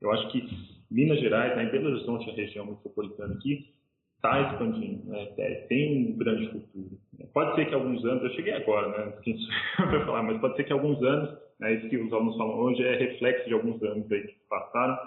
Eu 0.00 0.12
acho 0.12 0.28
que 0.28 0.46
Minas 0.90 1.18
Gerais, 1.18 1.56
né, 1.56 1.64
em 1.64 1.70
Belo 1.70 1.90
Horizonte, 1.90 2.28
a 2.28 2.34
região 2.34 2.66
metropolitana 2.66 3.34
aqui, 3.34 3.74
está 4.16 4.52
expandindo, 4.52 5.04
né? 5.08 5.28
É, 5.38 5.54
tem 5.66 6.14
um 6.14 6.16
grande 6.16 6.50
futuro. 6.50 6.98
Pode 7.32 7.54
ser 7.56 7.66
que 7.66 7.74
alguns 7.74 8.04
anos, 8.04 8.22
eu 8.22 8.30
cheguei 8.30 8.54
agora, 8.54 8.88
né? 8.88 9.12
Para 9.76 10.06
falar, 10.06 10.22
mas 10.22 10.40
pode 10.40 10.56
ser 10.56 10.64
que 10.64 10.72
alguns 10.72 11.02
anos, 11.02 11.38
né, 11.60 11.74
isso 11.74 11.88
que 11.88 11.98
os 11.98 12.12
alunos 12.12 12.36
falam 12.36 12.58
hoje 12.58 12.82
é 12.82 12.96
reflexo 12.96 13.46
de 13.46 13.54
alguns 13.54 13.82
anos 13.82 14.10
aí 14.10 14.26
que 14.26 14.36
passaram, 14.48 14.98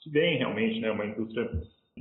que 0.00 0.10
vem 0.10 0.38
realmente, 0.38 0.80
né, 0.80 0.90
uma 0.90 1.06
indústria 1.06 1.50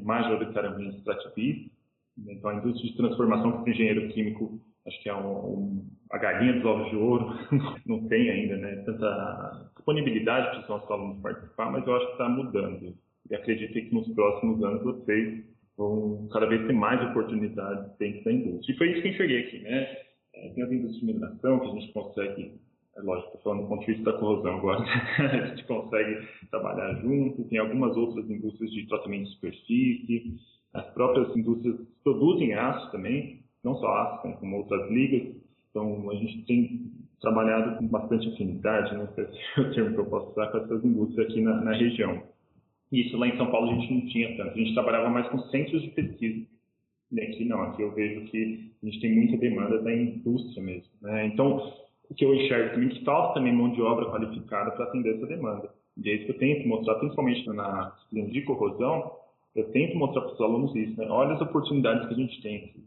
majoritariamente 0.02 0.98
extrativista. 0.98 1.72
Então, 2.18 2.52
a 2.52 2.56
indústria 2.56 2.92
de 2.92 2.98
transformação 2.98 3.52
para 3.52 3.64
o 3.64 3.70
engenheiro 3.70 4.08
químico, 4.10 4.60
acho 4.88 5.02
que 5.02 5.10
é 5.10 5.16
um, 5.16 5.28
um, 5.28 5.88
a 6.12 6.18
galinha 6.18 6.54
dos 6.54 6.66
ovos 6.66 6.90
de 6.90 6.96
ouro, 6.96 7.34
não 7.86 8.08
tem 8.08 8.30
ainda, 8.30 8.58
né, 8.58 8.76
tanta 8.86 9.72
disponibilidade 9.76 10.52
para 10.52 10.62
os 10.62 10.70
nossos 10.70 10.92
alunos 10.92 11.22
participar, 11.22 11.72
mas 11.72 11.86
eu 11.88 11.96
acho 11.96 12.06
que 12.06 12.12
está 12.12 12.30
mudando. 12.30 12.96
E 13.30 13.36
acredito 13.36 13.74
que 13.74 13.94
nos 13.94 14.08
próximos 14.14 14.64
anos 14.64 14.84
vocês 14.84 15.44
vão 15.78 16.28
cada 16.32 16.46
vez 16.46 16.66
ter 16.68 16.74
mais 16.74 17.02
oportunidades 17.10 17.98
dentro 17.98 18.24
da 18.24 18.32
indústria. 18.32 18.74
E 18.74 18.78
foi 18.78 18.92
isso 18.92 19.02
que 19.02 19.08
eu 19.08 19.12
enxerguei 19.12 19.40
aqui, 19.40 19.60
né? 19.60 19.98
É, 20.36 20.50
tem 20.50 20.64
as 20.64 20.72
indústrias 20.72 21.00
de 21.00 21.06
mineração 21.06 21.60
que 21.60 21.68
a 21.68 21.80
gente 21.80 21.94
consegue, 21.94 22.62
é 22.96 23.02
lógico, 23.02 23.28
estou 23.28 23.42
falando 23.42 23.64
do 23.64 23.70
ponto 23.70 23.86
de 23.86 23.94
vista 23.94 24.12
da 24.12 24.18
corrosão 24.18 24.58
agora, 24.58 24.84
a 25.20 25.48
gente 25.48 25.64
consegue 25.66 26.28
trabalhar 26.50 26.94
junto, 27.02 27.44
tem 27.46 27.60
algumas 27.60 27.96
outras 27.96 28.30
indústrias 28.30 28.72
de 28.72 28.88
tratamento 28.88 29.26
de 29.26 29.36
superfície, 29.36 30.36
as 30.74 30.86
próprias 30.94 31.36
indústrias 31.36 31.76
produzem 32.04 32.54
aço 32.54 32.92
também, 32.92 33.44
não 33.64 33.76
só 33.76 33.88
aço, 33.88 34.38
como 34.40 34.58
outras 34.58 34.90
ligas, 34.90 35.36
então 35.70 36.10
a 36.10 36.16
gente 36.16 36.44
tem 36.46 36.92
trabalhado 37.22 37.78
com 37.78 37.88
bastante 37.88 38.28
afinidade, 38.30 38.96
não 38.98 39.08
sei 39.14 39.26
se 39.26 39.40
é 39.58 39.62
o 39.62 39.74
termo 39.74 39.94
que 39.94 40.00
eu 40.02 40.06
posso 40.06 40.32
usar, 40.32 40.48
com 40.48 40.58
essas 40.58 40.84
indústrias 40.84 41.30
aqui 41.30 41.42
na, 41.42 41.62
na 41.62 41.74
região. 41.74 42.22
Isso 42.92 43.18
lá 43.18 43.28
em 43.28 43.38
São 43.38 43.50
Paulo 43.50 43.72
a 43.72 43.76
gente 43.76 43.94
não 43.94 44.06
tinha 44.08 44.36
tanto, 44.38 44.52
a 44.52 44.58
gente 44.58 44.74
trabalhava 44.74 45.10
mais 45.10 45.28
com 45.30 45.40
centros 45.50 45.82
de 45.82 45.90
pesquisa. 45.90 46.46
E 47.12 47.22
aqui 47.22 47.46
não, 47.46 47.62
aqui 47.62 47.82
eu 47.82 47.94
vejo 47.94 48.26
que 48.26 48.72
a 48.82 48.86
gente 48.86 49.00
tem 49.00 49.16
muita 49.16 49.38
demanda 49.38 49.82
da 49.82 49.94
indústria 49.96 50.62
mesmo. 50.62 50.90
Né? 51.02 51.28
Então, 51.28 51.74
o 52.10 52.14
que 52.14 52.26
eu 52.26 52.34
enxergo 52.36 52.74
também 52.74 52.90
é 52.90 52.92
que 52.92 53.06
falta 53.06 53.36
também 53.36 53.54
mão 53.54 53.72
de 53.72 53.82
obra 53.82 54.10
qualificada 54.12 54.72
para 54.72 54.86
atender 54.86 55.16
essa 55.16 55.26
demanda. 55.26 55.70
E 55.98 56.10
é 56.10 56.16
isso 56.16 56.26
que 56.26 56.32
eu 56.32 56.38
tento 56.40 56.68
mostrar, 56.68 56.96
principalmente 56.96 57.48
na 57.48 57.92
disciplina 57.96 58.30
de 58.30 58.42
corrosão, 58.42 59.12
eu 59.56 59.72
tento 59.72 59.98
mostrar 59.98 60.22
para 60.22 60.34
os 60.34 60.42
alunos 60.42 60.76
isso, 60.76 61.00
né? 61.00 61.08
Olha 61.10 61.34
as 61.34 61.42
oportunidades 61.42 62.08
que 62.08 62.14
a 62.14 62.18
gente 62.18 62.42
tem 62.42 62.56
aqui. 62.58 62.84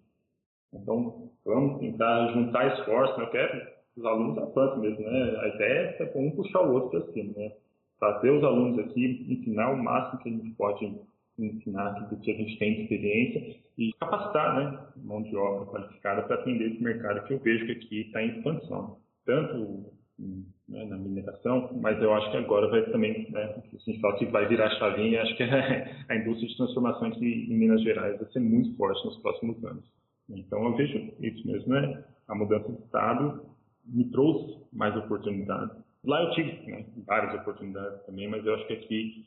Então, 0.75 1.31
vamos 1.45 1.79
tentar 1.81 2.33
juntar 2.33 2.79
esforços, 2.79 3.17
né? 3.19 3.25
Eu 3.25 3.31
quero 3.31 3.77
os 3.97 4.05
alunos 4.05 4.37
avançam 4.37 4.79
mesmo, 4.79 5.01
né? 5.01 5.37
A 5.41 5.49
ideia 5.49 5.97
é 5.99 6.13
um 6.19 6.31
puxar 6.31 6.61
o 6.61 6.73
outro 6.75 6.91
para 6.91 7.13
cima, 7.13 7.33
né? 7.37 7.53
Fazer 7.99 8.31
os 8.31 8.45
alunos 8.45 8.79
aqui, 8.79 9.27
ensinar 9.29 9.73
o 9.73 9.83
máximo 9.83 10.23
que 10.23 10.29
a 10.29 10.33
gente 10.33 10.51
pode 10.51 11.01
ensinar 11.39 11.91
do 12.09 12.17
que 12.19 12.31
a 12.31 12.35
gente 12.35 12.59
tem 12.59 12.75
de 12.75 12.83
experiência 12.83 13.57
e 13.79 13.93
capacitar, 13.95 14.57
né? 14.57 14.87
Mão 14.97 15.23
de 15.23 15.35
obra 15.35 15.67
qualificada 15.67 16.23
para 16.23 16.37
atender 16.37 16.73
esse 16.73 16.83
mercado 16.83 17.27
que 17.27 17.33
eu 17.33 17.39
vejo 17.39 17.67
que 17.67 17.73
aqui 17.73 18.01
está 18.03 18.23
em 18.23 18.37
expansão. 18.37 18.99
Tanto 19.25 19.93
né, 20.19 20.85
na 20.87 20.97
mineração, 20.97 21.71
mas 21.81 22.01
eu 22.03 22.13
acho 22.15 22.31
que 22.31 22.37
agora 22.39 22.69
vai 22.69 22.83
também, 22.91 23.31
né, 23.31 23.43
a 23.43 23.79
gente 23.79 24.01
fala 24.01 24.17
que 24.19 24.27
vai 24.27 24.47
virar 24.49 24.71
chavinha, 24.79 25.23
acho 25.23 25.37
que 25.37 25.43
a 26.09 26.17
indústria 26.17 26.49
de 26.49 26.57
transformação 26.57 27.09
aqui 27.09 27.47
em 27.51 27.57
Minas 27.57 27.83
Gerais 27.83 28.19
vai 28.19 28.31
ser 28.31 28.41
muito 28.41 28.77
forte 28.77 29.05
nos 29.05 29.19
próximos 29.19 29.63
anos. 29.65 29.85
Então 30.29 30.65
eu 30.65 30.77
vejo 30.77 31.13
isso 31.21 31.47
mesmo, 31.47 31.73
né? 31.73 32.05
A 32.29 32.35
mudança 32.35 32.73
de 32.73 32.83
estado 32.83 33.47
me 33.85 34.11
trouxe 34.11 34.59
mais 34.73 34.97
oportunidades. 34.97 35.77
Lá 36.05 36.23
eu 36.23 36.31
tive 36.33 36.71
né, 36.71 36.87
várias 37.07 37.41
oportunidades 37.41 38.05
também, 38.07 38.29
mas 38.29 38.45
eu 38.45 38.55
acho 38.55 38.67
que 38.67 38.73
aqui 38.73 39.25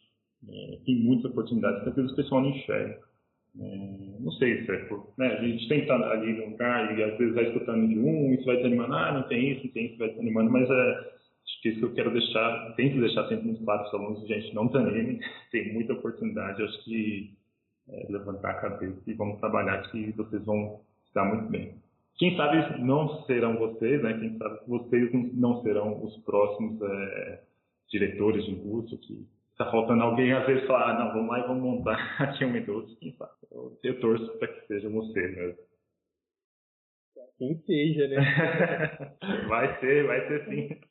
é, 0.48 0.80
tem 0.86 0.96
muitas 0.96 1.32
oportunidades 1.32 1.84
que 1.84 2.02
às 2.02 2.12
o 2.12 2.16
pessoal 2.16 2.42
não 2.42 2.50
enxerga. 2.50 3.00
É, 3.58 4.20
não 4.20 4.32
sei 4.34 4.66
se 4.66 4.72
é 4.72 4.78
por. 4.86 5.14
Né, 5.18 5.28
a 5.28 5.42
gente 5.42 5.68
tem 5.68 5.80
que 5.80 5.92
estar 5.92 6.12
ali 6.12 6.34
no 6.34 6.52
lugar 6.52 6.98
e 6.98 7.04
às 7.04 7.18
vezes 7.18 7.36
vai 7.36 7.46
escutando 7.46 7.88
de 7.88 8.00
um, 8.00 8.34
isso 8.34 8.46
vai 8.46 8.58
desanimando, 8.58 8.94
ah, 8.94 9.12
não 9.14 9.24
tem 9.24 9.52
isso, 9.52 9.66
não 9.66 9.74
tem 9.74 9.86
isso, 9.88 9.98
vai 9.98 10.10
desanimando, 10.10 10.52
mas 10.52 10.70
é, 10.70 10.92
acho 10.92 11.62
que 11.62 11.70
isso 11.70 11.80
que 11.80 11.86
eu 11.86 11.94
quero 11.94 12.12
deixar, 12.12 12.74
tento 12.76 13.00
deixar 13.00 13.28
sempre 13.28 13.46
muito 13.46 13.64
claro 13.64 13.82
para 13.82 13.88
os 13.88 13.94
alunos, 13.94 14.28
gente, 14.28 14.54
não 14.54 14.68
desanime, 14.68 15.20
tem 15.52 15.74
muita 15.74 15.94
oportunidade, 15.94 16.64
acho 16.64 16.84
que 16.84 17.34
é, 17.90 18.08
levantar 18.10 18.52
a 18.52 18.62
cabeça 18.62 19.02
e 19.08 19.14
vamos 19.14 19.40
trabalhar 19.40 19.82
que 19.90 20.12
vocês 20.12 20.44
vão 20.46 20.82
estar 21.08 21.26
muito 21.26 21.50
bem. 21.50 21.74
Quem 22.18 22.36
sabe 22.36 22.82
não 22.84 23.24
serão 23.24 23.58
vocês, 23.58 24.04
né? 24.04 24.14
Quem 24.20 24.38
sabe 24.38 24.60
vocês 24.68 25.10
não 25.34 25.62
serão 25.64 26.04
os 26.04 26.18
próximos 26.18 26.80
é, 26.82 27.42
diretores 27.90 28.44
de 28.44 28.52
indústria 28.52 29.00
que 29.00 29.26
está 29.60 29.70
faltando 29.70 30.04
alguém 30.04 30.32
às 30.32 30.48
vezes 30.48 30.66
falar, 30.66 30.92
ah, 30.92 31.00
não, 31.00 31.14
vamos 31.14 31.30
lá 31.30 31.40
e 31.40 31.48
vamos 31.48 31.62
montar 31.62 32.16
aqui 32.24 32.46
uma 32.46 32.58
indústria. 32.58 32.98
Quem 32.98 33.14
sabe? 33.18 33.32
Eu, 33.52 33.78
eu 33.84 34.00
torço 34.00 34.38
para 34.38 34.48
que 34.48 34.68
seja 34.68 34.90
você 34.90 35.28
mesmo. 35.28 35.58
Quem 37.38 37.58
seja, 37.64 38.08
né? 38.08 39.18
vai 39.50 39.80
ser, 39.80 40.08
vai 40.08 40.28
ser 40.28 40.46
sim. 40.46 40.82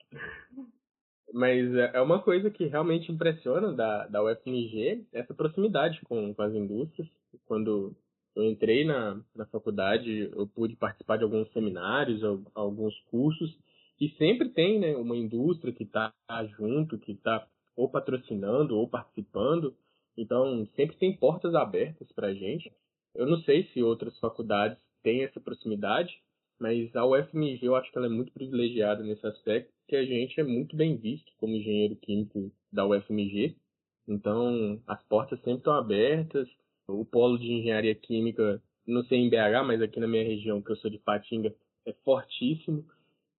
Mas 1.33 1.75
é, 1.75 1.93
é 1.95 2.01
uma 2.01 2.23
coisa 2.23 2.51
que 2.51 2.67
realmente 2.67 3.11
impressiona 3.11 3.73
da, 3.73 4.07
da 4.07 4.23
UFMG, 4.23 5.07
essa 5.13 5.35
proximidade 5.35 6.01
com, 6.03 6.35
com 6.35 6.43
as 6.43 6.55
indústrias. 6.55 7.09
Quando 7.47 7.95
eu 8.37 8.45
entrei 8.45 8.85
na, 8.85 9.21
na 9.35 9.47
faculdade, 9.47 10.31
eu 10.35 10.47
pude 10.47 10.77
participar 10.77 11.17
de 11.17 11.25
alguns 11.25 11.51
seminários, 11.53 12.23
alguns 12.55 12.99
cursos, 13.11 13.59
e 14.01 14.11
sempre 14.11 14.51
tem 14.51 14.79
né, 14.79 14.97
uma 14.97 15.17
indústria 15.17 15.73
que 15.73 15.85
está 15.85 16.13
junto, 16.57 16.99
que 16.99 17.13
está 17.13 17.47
ou 17.79 17.89
patrocinando 17.89 18.77
ou 18.77 18.89
participando. 18.89 19.73
Então, 20.17 20.67
sempre 20.75 20.97
tem 20.97 21.17
portas 21.17 21.55
abertas 21.55 22.11
para 22.11 22.27
a 22.27 22.35
gente. 22.35 22.73
Eu 23.15 23.25
não 23.25 23.39
sei 23.43 23.69
se 23.69 23.81
outras 23.83 24.19
faculdades 24.19 24.77
têm 25.01 25.23
essa 25.23 25.41
proximidade, 25.41 26.21
mas 26.59 26.95
a 26.97 27.07
UFMG 27.07 27.65
eu 27.65 27.77
acho 27.77 27.91
que 27.93 27.97
ela 27.97 28.09
é 28.09 28.11
muito 28.11 28.33
privilegiada 28.33 29.05
nesse 29.05 29.25
aspecto, 29.25 29.73
que 29.87 29.95
a 29.95 30.05
gente 30.05 30.41
é 30.41 30.43
muito 30.43 30.75
bem 30.75 30.97
visto 30.97 31.31
como 31.39 31.55
engenheiro 31.55 31.95
químico 31.95 32.51
da 32.73 32.85
UFMG. 32.85 33.57
Então, 34.09 34.83
as 34.85 35.01
portas 35.05 35.39
sempre 35.39 35.59
estão 35.59 35.75
abertas, 35.75 36.49
o 36.89 37.05
polo 37.05 37.39
de 37.39 37.53
engenharia 37.53 37.95
química, 37.95 38.61
não 38.85 39.05
sei 39.05 39.19
em 39.19 39.31
BH, 39.31 39.65
mas 39.65 39.81
aqui 39.81 40.01
na 40.01 40.09
minha 40.09 40.25
região, 40.25 40.61
que 40.61 40.73
eu 40.73 40.77
sou 40.77 40.91
de 40.91 40.99
Patinga, 40.99 41.55
é 41.87 41.93
fortíssimo. 42.05 42.85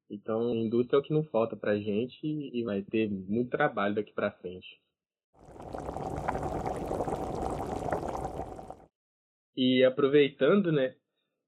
Então, 0.10 0.56
indústria 0.56 0.98
é 0.98 1.00
o 1.00 1.04
que 1.04 1.13
não 1.13 1.24
falta 1.24 1.56
pra 1.56 1.78
gente 1.78 2.25
e 2.25 2.63
vai 2.63 2.82
ter 2.82 3.10
muito 3.10 3.51
trabalho 3.51 3.96
daqui 3.96 4.12
para 4.12 4.32
frente. 4.32 4.80
E 9.56 9.84
aproveitando, 9.84 10.72
né, 10.72 10.96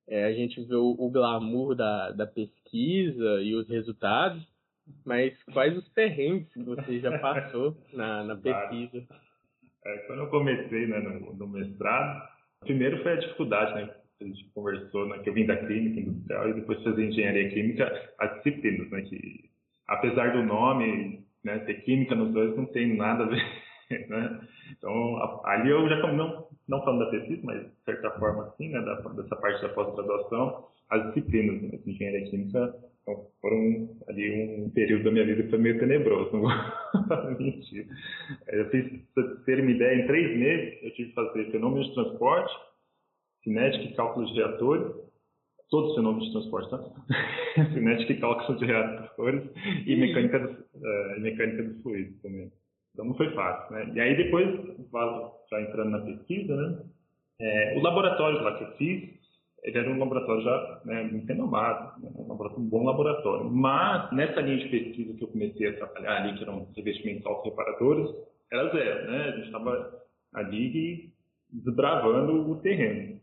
é, 0.08 0.26
a 0.26 0.34
gente 0.34 0.62
vê 0.64 0.76
o, 0.76 0.96
o 1.00 1.10
glamour 1.10 1.74
da, 1.74 2.12
da 2.12 2.28
pesquisa 2.28 3.42
e 3.42 3.56
os 3.56 3.68
resultados, 3.70 4.46
mas 5.06 5.42
quais 5.54 5.78
os 5.78 5.88
perrengues 5.90 6.52
que 6.52 6.62
você 6.62 7.00
já 7.00 7.18
passou 7.20 7.78
na, 7.94 8.24
na 8.24 8.36
pesquisa? 8.36 9.08
É, 9.86 9.98
quando 10.00 10.20
eu 10.20 10.30
comecei 10.30 10.86
né, 10.88 11.00
no, 11.00 11.34
no, 11.34 11.48
mestrado, 11.48 12.30
primeiro 12.60 13.02
foi 13.02 13.14
a 13.14 13.20
dificuldade, 13.20 13.74
né? 13.76 13.96
A 14.24 14.28
gente 14.28 14.50
conversou, 14.54 15.08
né, 15.08 15.20
que 15.20 15.30
eu 15.30 15.34
vim 15.34 15.46
da 15.46 15.58
clínica 15.58 16.00
industrial 16.00 16.50
e 16.50 16.54
depois 16.54 16.84
fazer 16.84 17.06
engenharia 17.06 17.50
química, 17.50 18.12
as 18.20 18.36
disciplinas, 18.38 18.90
né? 18.90 19.02
Que 19.02 19.50
apesar 19.88 20.34
do 20.34 20.44
nome, 20.44 21.26
né, 21.44 21.60
ter 21.60 21.82
química 21.82 22.16
nos 22.16 22.32
dois 22.34 22.56
não 22.56 22.66
tem 22.68 22.96
nada 22.96 23.24
a 23.24 23.28
ver, 23.28 23.44
né? 24.10 24.42
Então, 24.78 25.42
ali 25.46 25.70
eu 25.70 25.88
já, 25.90 26.14
não, 26.14 26.48
não 26.68 26.84
falando 26.84 27.06
da 27.06 27.12
pesquisa, 27.12 27.42
mas 27.44 27.62
de 27.62 27.84
certa 27.84 28.12
forma 28.12 28.44
assim, 28.44 28.70
né, 28.70 28.80
da, 28.82 28.96
dessa 28.96 29.36
parte 29.36 29.62
da 29.62 29.70
pós-graduação, 29.70 30.66
as 30.90 31.08
disciplinas 31.08 31.62
né, 31.62 31.80
de 31.84 31.92
engenharia 31.92 32.30
química 32.30 32.74
então, 33.02 33.26
foram 33.42 33.90
ali 34.08 34.62
um 34.64 34.70
período 34.70 35.06
da 35.06 35.12
minha 35.12 35.26
vida 35.26 35.44
que 35.44 35.50
foi 35.50 35.60
meio 35.60 35.80
tenebroso, 35.80 36.32
não 36.38 36.42
vou 36.42 37.32
mentir. 37.40 37.88
Eu 38.48 38.70
fiz, 38.70 39.02
para 39.16 39.36
ter 39.46 39.60
uma 39.60 39.72
ideia, 39.72 40.04
em 40.04 40.08
três 40.08 40.38
meses 40.38 40.84
eu 40.84 40.94
tive 40.94 41.10
que 41.10 41.16
fazer 41.16 41.52
fenômenos 41.52 41.88
de 41.88 41.96
transporte, 41.96 42.54
cinética 43.44 43.84
e 43.84 43.94
cálculos 43.94 44.30
de 44.32 44.38
reatores, 44.38 44.94
todos 45.70 45.92
os 45.92 45.96
fenômenos 45.96 46.26
de 46.26 46.32
transporte, 46.34 46.70
tá? 46.70 46.84
cinética 47.74 48.14
e 48.14 48.20
cálculos 48.20 48.60
de 48.60 48.66
reatores 48.66 49.44
e 49.86 49.96
mecânica, 49.96 50.40
do, 50.40 50.50
uh, 50.50 51.22
mecânica 51.22 51.64
dos 51.64 51.82
fluidos 51.82 52.22
também. 52.22 52.52
Então 52.94 53.06
não 53.06 53.16
foi 53.16 53.34
fácil, 53.34 53.76
né? 53.76 53.92
E 53.96 54.00
aí 54.00 54.18
depois, 54.18 54.48
já 55.50 55.62
entrando 55.62 55.92
na 55.92 56.02
pesquisa, 56.02 56.56
né? 56.56 56.80
É, 57.40 57.78
o 57.78 57.82
laboratório 57.82 58.42
lá 58.44 58.58
que 58.58 58.64
eu 58.66 58.72
fiz, 58.74 59.22
ele 59.64 59.78
era 59.78 59.90
um 59.90 59.98
laboratório 59.98 60.44
já 60.44 60.82
né, 60.86 61.04
muito 61.04 61.28
renomado, 61.28 62.02
né, 62.02 62.10
um, 62.18 62.70
bom 62.70 62.84
laboratório. 62.84 63.50
Mas, 63.50 64.12
nessa 64.12 64.42
linha 64.42 64.58
de 64.58 64.70
pesquisa 64.70 65.14
que 65.16 65.24
eu 65.24 65.28
comecei 65.28 65.70
a 65.70 65.78
trabalhar 65.78 66.18
ali, 66.18 66.38
que 66.38 66.44
eram 66.44 66.68
revestimentos 66.76 67.26
autorreparadores, 67.26 68.10
era 68.52 68.70
zero, 68.70 69.12
né? 69.12 69.24
A 69.24 69.32
gente 69.32 69.46
estava 69.46 70.02
ali 70.34 71.14
desbravando 71.52 72.52
o 72.52 72.56
terreno. 72.62 73.21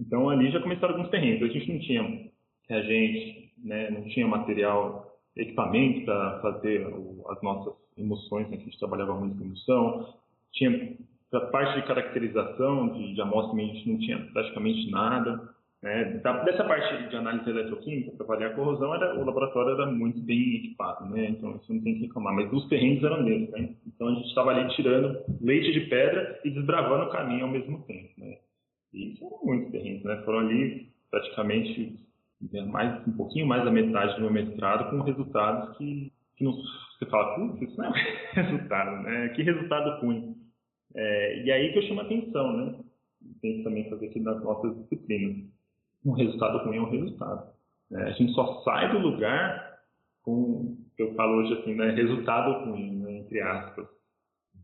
Então, 0.00 0.30
ali 0.30 0.50
já 0.50 0.60
começaram 0.60 0.94
alguns 0.94 1.10
terrenos. 1.10 1.42
A 1.42 1.52
gente 1.52 1.72
não 1.72 1.80
tinha 1.80 2.30
reagente, 2.68 3.52
né, 3.62 3.90
não 3.90 4.02
tinha 4.04 4.26
material, 4.26 5.14
equipamento 5.36 6.06
para 6.06 6.40
fazer 6.40 6.86
as 7.28 7.42
nossas 7.42 7.74
emoções, 7.98 8.48
né, 8.48 8.56
a 8.56 8.60
gente 8.60 8.78
trabalhava 8.78 9.14
muito 9.14 9.36
com 9.36 9.44
emoção. 9.44 10.14
Tinha 10.52 10.96
a 11.32 11.40
parte 11.40 11.80
de 11.80 11.86
caracterização 11.86 12.88
de, 12.94 13.14
de 13.14 13.20
amostra, 13.20 13.56
a 13.56 13.64
gente 13.64 13.88
não 13.88 13.98
tinha 13.98 14.18
praticamente 14.32 14.90
nada. 14.90 15.48
Né? 15.82 16.20
Dessa 16.44 16.64
parte 16.64 17.08
de 17.08 17.16
análise 17.16 17.48
eletroquímica, 17.48 18.12
para 18.16 18.24
avaliar 18.24 18.52
a 18.52 18.54
corrosão, 18.54 18.94
era, 18.94 19.18
o 19.18 19.24
laboratório 19.24 19.74
era 19.74 19.86
muito 19.86 20.20
bem 20.20 20.56
equipado, 20.56 21.08
né? 21.10 21.28
então 21.28 21.56
isso 21.56 21.72
não 21.72 21.80
tem 21.82 21.94
que 21.94 22.06
reclamar. 22.06 22.34
Mas 22.34 22.52
os 22.52 22.68
terrenos 22.68 23.04
eram 23.04 23.24
desses. 23.24 23.50
Né? 23.50 23.74
Então 23.86 24.08
a 24.08 24.14
gente 24.14 24.28
estava 24.28 24.50
ali 24.50 24.74
tirando 24.74 25.20
leite 25.40 25.72
de 25.72 25.80
pedra 25.88 26.40
e 26.44 26.50
desbravando 26.50 27.04
o 27.04 27.10
caminho 27.10 27.44
ao 27.44 27.50
mesmo 27.50 27.82
tempo. 27.82 28.10
Né? 28.18 28.38
E 28.92 29.12
isso 29.12 29.24
eram 29.24 29.38
muitos 29.44 29.70
terrenos, 29.70 30.02
né? 30.04 30.22
foram 30.24 30.40
ali 30.40 30.90
praticamente 31.10 31.98
né, 32.52 32.62
mais, 32.62 33.06
um 33.06 33.12
pouquinho 33.12 33.46
mais 33.46 33.64
da 33.64 33.70
metade 33.70 34.14
do 34.14 34.22
meu 34.22 34.32
mestrado, 34.32 34.90
com 34.90 35.02
resultados 35.02 35.76
que, 35.76 36.12
que 36.36 36.44
não, 36.44 36.52
você 36.52 37.06
fala, 37.06 37.34
putz, 37.34 37.62
isso 37.62 37.76
não 37.78 37.94
é 37.94 38.18
resultado, 38.42 39.02
né? 39.02 39.28
que 39.30 39.42
resultado 39.42 40.00
ruim. 40.00 40.36
É, 40.94 41.44
e 41.44 41.52
aí 41.52 41.72
que 41.72 41.78
eu 41.78 41.82
chamo 41.82 42.00
a 42.00 42.04
atenção, 42.04 42.56
né? 42.56 42.80
Tem 43.40 43.62
também 43.62 43.88
fazer 43.88 44.06
aqui 44.06 44.18
nas 44.18 44.42
nossas 44.42 44.76
disciplinas 44.82 45.46
um 46.04 46.12
resultado 46.12 46.64
ruim 46.64 46.76
é 46.76 46.80
um 46.80 46.90
resultado. 46.90 47.52
Né? 47.90 48.02
A 48.04 48.10
gente 48.12 48.32
só 48.32 48.62
sai 48.62 48.90
do 48.90 48.98
lugar 48.98 49.80
com, 50.22 50.76
eu 50.98 51.14
falo 51.14 51.38
hoje 51.38 51.54
assim, 51.60 51.74
né, 51.74 51.90
resultado 51.90 52.64
ruim, 52.64 52.96
né, 52.96 53.18
entre 53.18 53.40
aspas. 53.40 53.86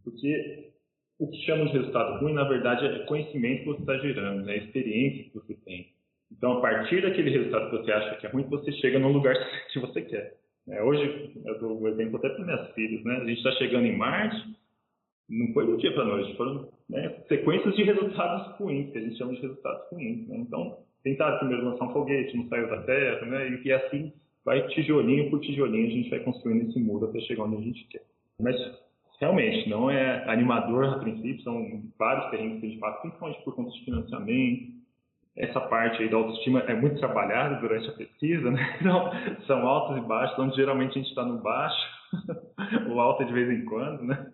Porque 0.05 0.73
o 1.19 1.29
que 1.31 1.39
chama 1.45 1.67
de 1.67 1.73
resultado 1.73 2.21
ruim, 2.21 2.35
na 2.35 2.45
verdade, 2.45 2.87
é 2.87 2.99
conhecimento 3.01 3.61
que 3.61 3.67
você 3.67 3.81
está 3.81 3.99
gerando, 3.99 4.45
né, 4.45 4.57
experiência 4.59 5.25
que 5.25 5.35
você 5.35 5.55
tem. 5.65 5.93
Então, 6.31 6.59
a 6.59 6.61
partir 6.61 7.03
daquele 7.03 7.31
resultado 7.31 7.71
que 7.71 7.77
você 7.79 7.93
acha 7.93 8.17
que 8.17 8.27
é 8.27 8.31
ruim, 8.31 8.45
você 8.45 8.73
chega 8.73 8.99
no 8.99 9.13
lugar 9.13 9.35
que 9.73 9.79
você 9.79 10.03
quer. 10.03 10.35
É, 10.69 10.83
hoje, 10.83 11.33
eu 11.45 11.59
dou 11.61 11.81
um 11.81 11.89
exemplo 11.89 12.17
até 12.17 12.29
para 12.31 12.45
minhas 12.45 12.73
filhas, 12.73 13.05
né? 13.05 13.17
A 13.19 13.25
gente 13.25 13.39
está 13.39 13.53
chegando 13.53 13.87
em 13.87 13.97
Marte, 13.97 14.57
não 15.29 15.53
foi 15.53 15.67
do 15.67 15.77
dia 15.77 15.93
para 15.93 16.05
noite, 16.05 16.37
foram 16.37 16.69
né, 16.89 17.17
sequências 17.29 17.75
de 17.77 17.83
resultados 17.85 18.57
ruins, 18.59 18.91
que 18.91 18.99
a 18.99 19.01
gente 19.01 19.17
chama 19.17 19.35
de 19.35 19.41
resultados 19.41 19.89
ruins. 19.91 20.29
Né? 20.29 20.37
Então, 20.39 20.79
tentar 21.03 21.39
primeiro 21.39 21.65
lançar 21.65 21.85
um 21.85 21.93
foguete, 21.93 22.37
não 22.37 22.49
saiu 22.49 22.69
da 22.69 22.83
Terra, 22.83 23.27
né? 23.27 23.61
E 23.65 23.73
assim 23.73 24.13
vai 24.45 24.67
tijolinho 24.69 25.31
por 25.31 25.41
tijolinho, 25.41 25.87
a 25.87 25.91
gente 25.91 26.11
vai 26.11 26.21
construindo 26.21 26.69
esse 26.69 26.79
muro 26.79 27.09
até 27.09 27.21
chegar 27.21 27.45
onde 27.45 27.57
a 27.57 27.61
gente 27.61 27.85
quer. 27.89 28.03
Mas 28.41 28.57
realmente 29.21 29.69
não 29.69 29.91
é 29.91 30.29
animador 30.31 30.85
a 30.85 30.99
princípio, 30.99 31.43
são 31.43 31.83
vários 31.99 32.31
terrenos 32.31 32.61
que 32.61 32.67
a 32.67 32.69
gente 32.69 32.81
passa, 32.81 33.01
principalmente 33.01 33.45
por 33.45 33.55
conta 33.55 33.71
de 33.71 33.85
financiamento. 33.85 34.77
Essa 35.37 35.61
parte 35.61 36.03
aí 36.03 36.09
da 36.09 36.17
autoestima 36.17 36.61
é 36.61 36.75
muito 36.75 36.99
trabalhada 36.99 37.57
durante 37.57 37.89
a 37.89 37.93
pesquisa, 37.93 38.51
né? 38.51 38.77
Então, 38.81 39.11
são 39.47 39.67
altos 39.67 39.99
e 39.99 40.01
baixos, 40.01 40.39
onde 40.39 40.57
geralmente 40.57 40.93
a 40.93 41.03
gente 41.03 41.09
está 41.09 41.25
no 41.25 41.39
baixo, 41.43 41.77
o 42.89 43.01
alto 43.01 43.23
é 43.23 43.27
de 43.27 43.33
vez 43.33 43.51
em 43.51 43.65
quando, 43.65 44.03
né? 44.05 44.33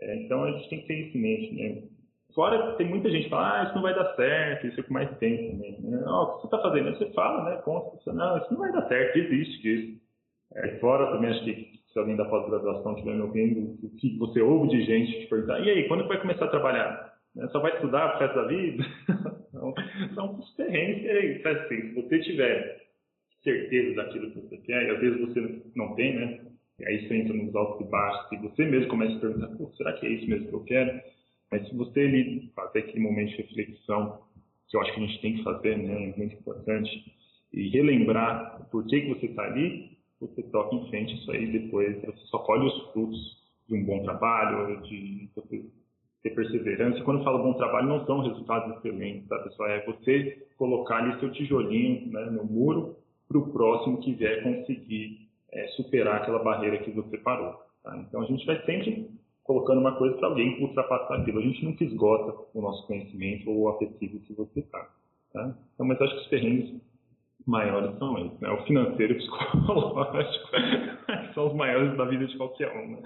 É, 0.00 0.16
então 0.16 0.44
a 0.44 0.52
gente 0.52 0.68
tem 0.68 0.80
que 0.80 0.86
ter 0.86 1.06
isso 1.06 1.16
em 1.16 1.20
mente, 1.20 1.54
né? 1.54 1.82
Fora 2.34 2.74
tem 2.76 2.86
muita 2.86 3.10
gente 3.10 3.24
que 3.24 3.30
fala, 3.30 3.60
ah, 3.60 3.64
isso 3.64 3.74
não 3.74 3.82
vai 3.82 3.94
dar 3.94 4.14
certo, 4.14 4.66
isso 4.66 4.78
é 4.78 4.82
que 4.82 4.92
mais 4.92 5.18
tem 5.18 5.52
também. 5.52 5.80
Né? 5.80 6.04
Oh, 6.06 6.22
o 6.22 6.26
que 6.34 6.40
você 6.42 6.46
está 6.48 6.58
fazendo? 6.60 6.98
Você 6.98 7.10
fala, 7.12 7.44
né? 7.44 7.62
Você, 7.64 8.12
não, 8.12 8.36
isso 8.36 8.52
não 8.52 8.58
vai 8.58 8.72
dar 8.72 8.88
certo, 8.88 9.16
existe 9.16 9.62
disso. 9.62 10.00
É, 10.54 10.78
fora 10.78 11.12
também 11.12 11.30
acho 11.30 11.44
que 11.44 11.75
se 11.96 12.00
alguém 12.00 12.14
da 12.16 12.26
pós-graduação 12.26 12.92
estiver 12.92 13.14
me 13.14 13.22
ouvindo, 13.22 13.78
o 13.82 13.88
que 13.96 14.18
você 14.18 14.42
ouve 14.42 14.68
de 14.68 14.84
gente 14.84 15.18
te 15.18 15.26
perguntar, 15.28 15.60
e 15.60 15.70
aí, 15.70 15.88
quando 15.88 16.06
vai 16.06 16.20
começar 16.20 16.44
a 16.44 16.50
trabalhar? 16.50 17.14
Né? 17.34 17.48
Só 17.48 17.58
vai 17.58 17.72
estudar 17.72 18.10
pro 18.10 18.20
resto 18.20 18.36
da 18.36 18.46
vida? 18.46 18.84
então, 19.48 19.74
são 20.14 20.38
os 20.38 20.54
terrenos 20.56 21.00
que, 21.00 21.48
assim, 21.48 21.88
se 21.88 21.94
você 21.94 22.18
tiver 22.20 22.86
certeza 23.42 23.94
daquilo 23.94 24.30
que 24.30 24.40
você 24.40 24.58
quer, 24.58 24.86
e 24.86 24.90
às 24.90 25.00
vezes 25.00 25.20
você 25.20 25.62
não 25.74 25.94
tem, 25.94 26.16
né? 26.16 26.40
E 26.78 26.86
aí 26.86 27.08
você 27.08 27.16
entra 27.16 27.32
nos 27.32 27.56
altos 27.56 27.86
e 27.86 27.90
baixos, 27.90 28.32
e 28.32 28.36
você 28.36 28.66
mesmo 28.66 28.88
começa 28.88 29.16
a 29.16 29.20
perguntar, 29.20 29.56
Pô, 29.56 29.72
será 29.78 29.94
que 29.94 30.06
é 30.06 30.10
isso 30.10 30.28
mesmo 30.28 30.48
que 30.48 30.54
eu 30.54 30.64
quero? 30.64 31.00
Mas 31.50 31.66
se 31.66 31.74
você 31.74 32.00
ali 32.00 32.52
fazer 32.54 32.80
aquele 32.80 33.00
momento 33.00 33.30
de 33.30 33.36
reflexão, 33.36 34.20
que 34.68 34.76
eu 34.76 34.82
acho 34.82 34.92
que 34.92 35.00
a 35.00 35.06
gente 35.06 35.22
tem 35.22 35.36
que 35.36 35.44
fazer, 35.44 35.78
né, 35.78 36.12
é 36.12 36.18
muito 36.18 36.34
importante, 36.34 36.90
e 37.54 37.70
relembrar 37.70 38.68
por 38.70 38.84
que, 38.86 39.00
que 39.00 39.08
você 39.08 39.26
está 39.26 39.44
ali, 39.44 39.95
você 40.20 40.42
toca 40.44 40.74
em 40.74 40.88
frente 40.88 41.14
isso 41.14 41.30
aí, 41.30 41.46
depois 41.46 42.00
você 42.02 42.26
só 42.26 42.38
colhe 42.38 42.66
os 42.66 42.92
frutos 42.92 43.36
de 43.68 43.74
um 43.74 43.84
bom 43.84 44.02
trabalho, 44.02 44.80
de 44.82 45.28
você 45.34 45.64
ter 46.22 46.30
perseverança. 46.30 47.02
Quando 47.02 47.18
eu 47.18 47.24
falo 47.24 47.42
bom 47.42 47.54
trabalho, 47.54 47.88
não 47.88 48.06
são 48.06 48.20
resultados 48.20 48.76
excelentes, 48.76 49.28
tá, 49.28 49.38
pessoal? 49.40 49.68
É 49.70 49.84
você 49.84 50.46
colocar 50.56 50.96
ali 50.96 51.18
seu 51.20 51.30
tijolinho 51.32 52.10
né, 52.10 52.26
no 52.30 52.44
muro 52.44 52.96
para 53.28 53.38
o 53.38 53.52
próximo 53.52 54.00
que 54.00 54.12
vier 54.14 54.42
conseguir 54.42 55.28
é, 55.52 55.66
superar 55.68 56.22
aquela 56.22 56.42
barreira 56.42 56.78
que 56.78 56.90
você 56.90 57.18
parou. 57.18 57.54
Tá? 57.82 57.96
Então, 58.08 58.22
a 58.22 58.26
gente 58.26 58.46
vai 58.46 58.60
sempre 58.64 59.10
colocando 59.44 59.80
uma 59.80 59.96
coisa 59.96 60.16
para 60.16 60.28
alguém 60.28 60.62
ultrapassar 60.62 61.16
aquilo. 61.16 61.38
A 61.38 61.42
gente 61.42 61.64
nunca 61.64 61.84
esgota 61.84 62.36
o 62.54 62.60
nosso 62.60 62.86
conhecimento 62.86 63.50
ou 63.50 63.68
a 63.68 63.78
pesquisa 63.78 64.18
que 64.20 64.32
você 64.32 64.60
está. 64.60 64.88
Tá? 65.32 65.56
Então, 65.74 65.86
mas 65.86 66.00
acho 66.00 66.14
que 66.14 66.22
os 66.22 66.28
terrenos 66.28 66.80
maiores 67.46 67.96
são 67.98 68.18
eles. 68.18 68.38
Né? 68.40 68.50
O 68.50 68.64
financeiro 68.64 69.14
e 69.14 69.16
o 69.16 69.18
psicológico 69.18 70.48
são 71.34 71.46
os 71.48 71.54
maiores 71.54 71.96
da 71.96 72.04
vida 72.04 72.26
de 72.26 72.36
qualquer 72.36 72.70
um. 72.76 73.00
Né? 73.00 73.02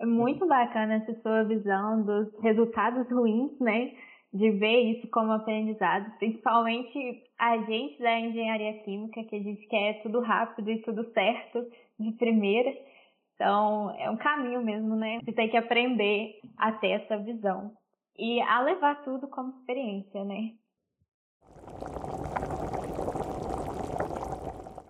É 0.00 0.06
muito 0.06 0.46
bacana 0.46 0.94
essa 0.94 1.20
sua 1.22 1.42
visão 1.42 2.02
dos 2.02 2.40
resultados 2.40 3.10
ruins, 3.10 3.58
né? 3.58 3.92
De 4.32 4.50
ver 4.52 4.92
isso 4.92 5.08
como 5.08 5.32
aprendizado, 5.32 6.10
principalmente 6.18 7.24
a 7.38 7.56
gente 7.58 7.98
da 7.98 8.20
engenharia 8.20 8.74
química, 8.84 9.24
que 9.24 9.36
a 9.36 9.42
gente 9.42 9.66
quer 9.66 10.02
tudo 10.02 10.20
rápido 10.20 10.70
e 10.70 10.82
tudo 10.82 11.02
certo 11.12 11.66
de 11.98 12.12
primeira. 12.12 12.70
Então, 13.34 13.94
é 13.98 14.10
um 14.10 14.16
caminho 14.16 14.62
mesmo, 14.62 14.94
né? 14.94 15.18
Você 15.24 15.32
tem 15.32 15.48
que 15.48 15.56
aprender 15.56 16.40
a 16.58 16.72
ter 16.72 16.90
essa 16.90 17.16
visão 17.18 17.72
e 18.18 18.40
a 18.42 18.60
levar 18.60 19.02
tudo 19.02 19.28
como 19.28 19.50
experiência, 19.60 20.24
né? 20.24 20.52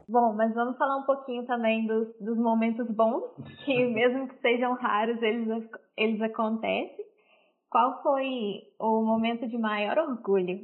Bom, 0.08 0.32
mas 0.32 0.54
vamos 0.54 0.78
falar 0.78 0.96
um 0.96 1.02
pouquinho 1.02 1.44
também 1.46 1.86
dos, 1.86 2.08
dos 2.18 2.38
momentos 2.38 2.88
bons, 2.90 3.24
que 3.64 3.84
mesmo 3.92 4.26
que 4.28 4.40
sejam 4.40 4.72
raros, 4.74 5.20
eles, 5.20 5.68
eles 5.96 6.22
acontecem. 6.22 7.04
Qual 7.70 8.02
foi 8.02 8.62
o 8.78 9.02
momento 9.02 9.46
de 9.46 9.58
maior 9.58 9.98
orgulho? 9.98 10.60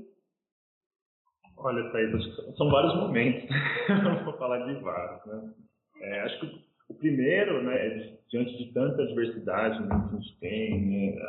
Olha, 1.59 1.91
Thaís, 1.93 2.11
são 2.57 2.71
vários 2.71 2.97
momentos. 2.97 3.45
Vou 4.25 4.33
falar 4.39 4.67
de 4.67 4.81
vários, 4.81 5.27
né? 5.27 5.55
É, 6.01 6.21
acho 6.23 6.41
que 6.41 6.65
o 6.89 6.95
primeiro, 6.95 7.63
né, 7.63 8.17
diante 8.31 8.57
de 8.57 8.73
tanta 8.73 9.07
diversidade 9.07 9.81
né, 9.83 9.89
que 9.89 10.17
a 10.17 10.19
gente 10.19 10.39
tem, 10.39 10.87
né, 10.87 11.23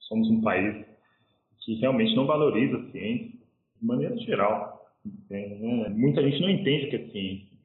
somos 0.00 0.28
um 0.30 0.40
país 0.40 0.86
que 1.60 1.74
realmente 1.74 2.14
não 2.16 2.26
valoriza 2.26 2.78
a 2.78 2.90
ciência 2.90 3.38
de 3.80 3.86
maneira 3.86 4.16
geral. 4.18 4.75
Né? 5.30 5.88
Muita 5.90 6.22
gente 6.22 6.40
não 6.40 6.50
entende 6.50 6.86
o 6.86 6.90
que 6.90 6.96
é 6.96 7.10
ciência. 7.10 7.56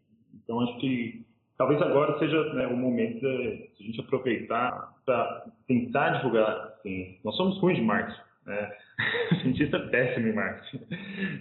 Então, 0.43 0.59
acho 0.61 0.79
que 0.79 1.25
talvez 1.57 1.81
agora 1.81 2.17
seja 2.19 2.53
né, 2.53 2.67
o 2.67 2.75
momento 2.75 3.19
de 3.19 3.69
a 3.79 3.83
gente 3.83 3.99
aproveitar 4.01 4.95
para 5.05 5.45
tentar 5.67 6.17
divulgar 6.17 6.49
a 6.49 6.71
ciência. 6.81 7.19
Nós 7.23 7.35
somos 7.35 7.57
ruins 7.59 7.77
de 7.77 7.83
marketing. 7.83 8.19
Né? 8.45 8.71
Cientista 9.41 9.77
é 9.77 9.87
péssimo 9.87 10.27
em 10.27 10.33
marketing. 10.33 10.85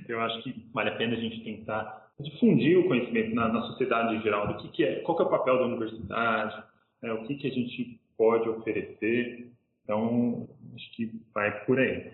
Eu 0.09 0.21
acho 0.21 0.43
que 0.43 0.67
vale 0.73 0.91
a 0.91 0.97
pena 0.97 1.17
a 1.17 1.21
gente 1.21 1.43
tentar 1.43 2.11
difundir 2.21 2.79
o 2.79 2.87
conhecimento 2.87 3.35
na, 3.35 3.49
na 3.49 3.63
sociedade 3.63 4.15
em 4.15 4.23
geral 4.23 4.49
do 4.49 4.57
que, 4.59 4.69
que, 4.69 4.85
é, 4.85 5.01
qual 5.01 5.17
que 5.17 5.23
é 5.23 5.27
o 5.27 5.31
papel 5.31 5.59
da 5.59 5.67
universidade, 5.67 6.63
né, 7.03 7.13
o 7.13 7.25
que, 7.25 7.35
que 7.37 7.47
a 7.47 7.51
gente 7.51 8.01
pode 8.17 8.49
oferecer. 8.49 9.51
Então, 9.85 10.49
acho 10.75 10.93
que 10.95 11.11
vai 11.35 11.65
por 11.65 11.79
aí. 11.79 12.13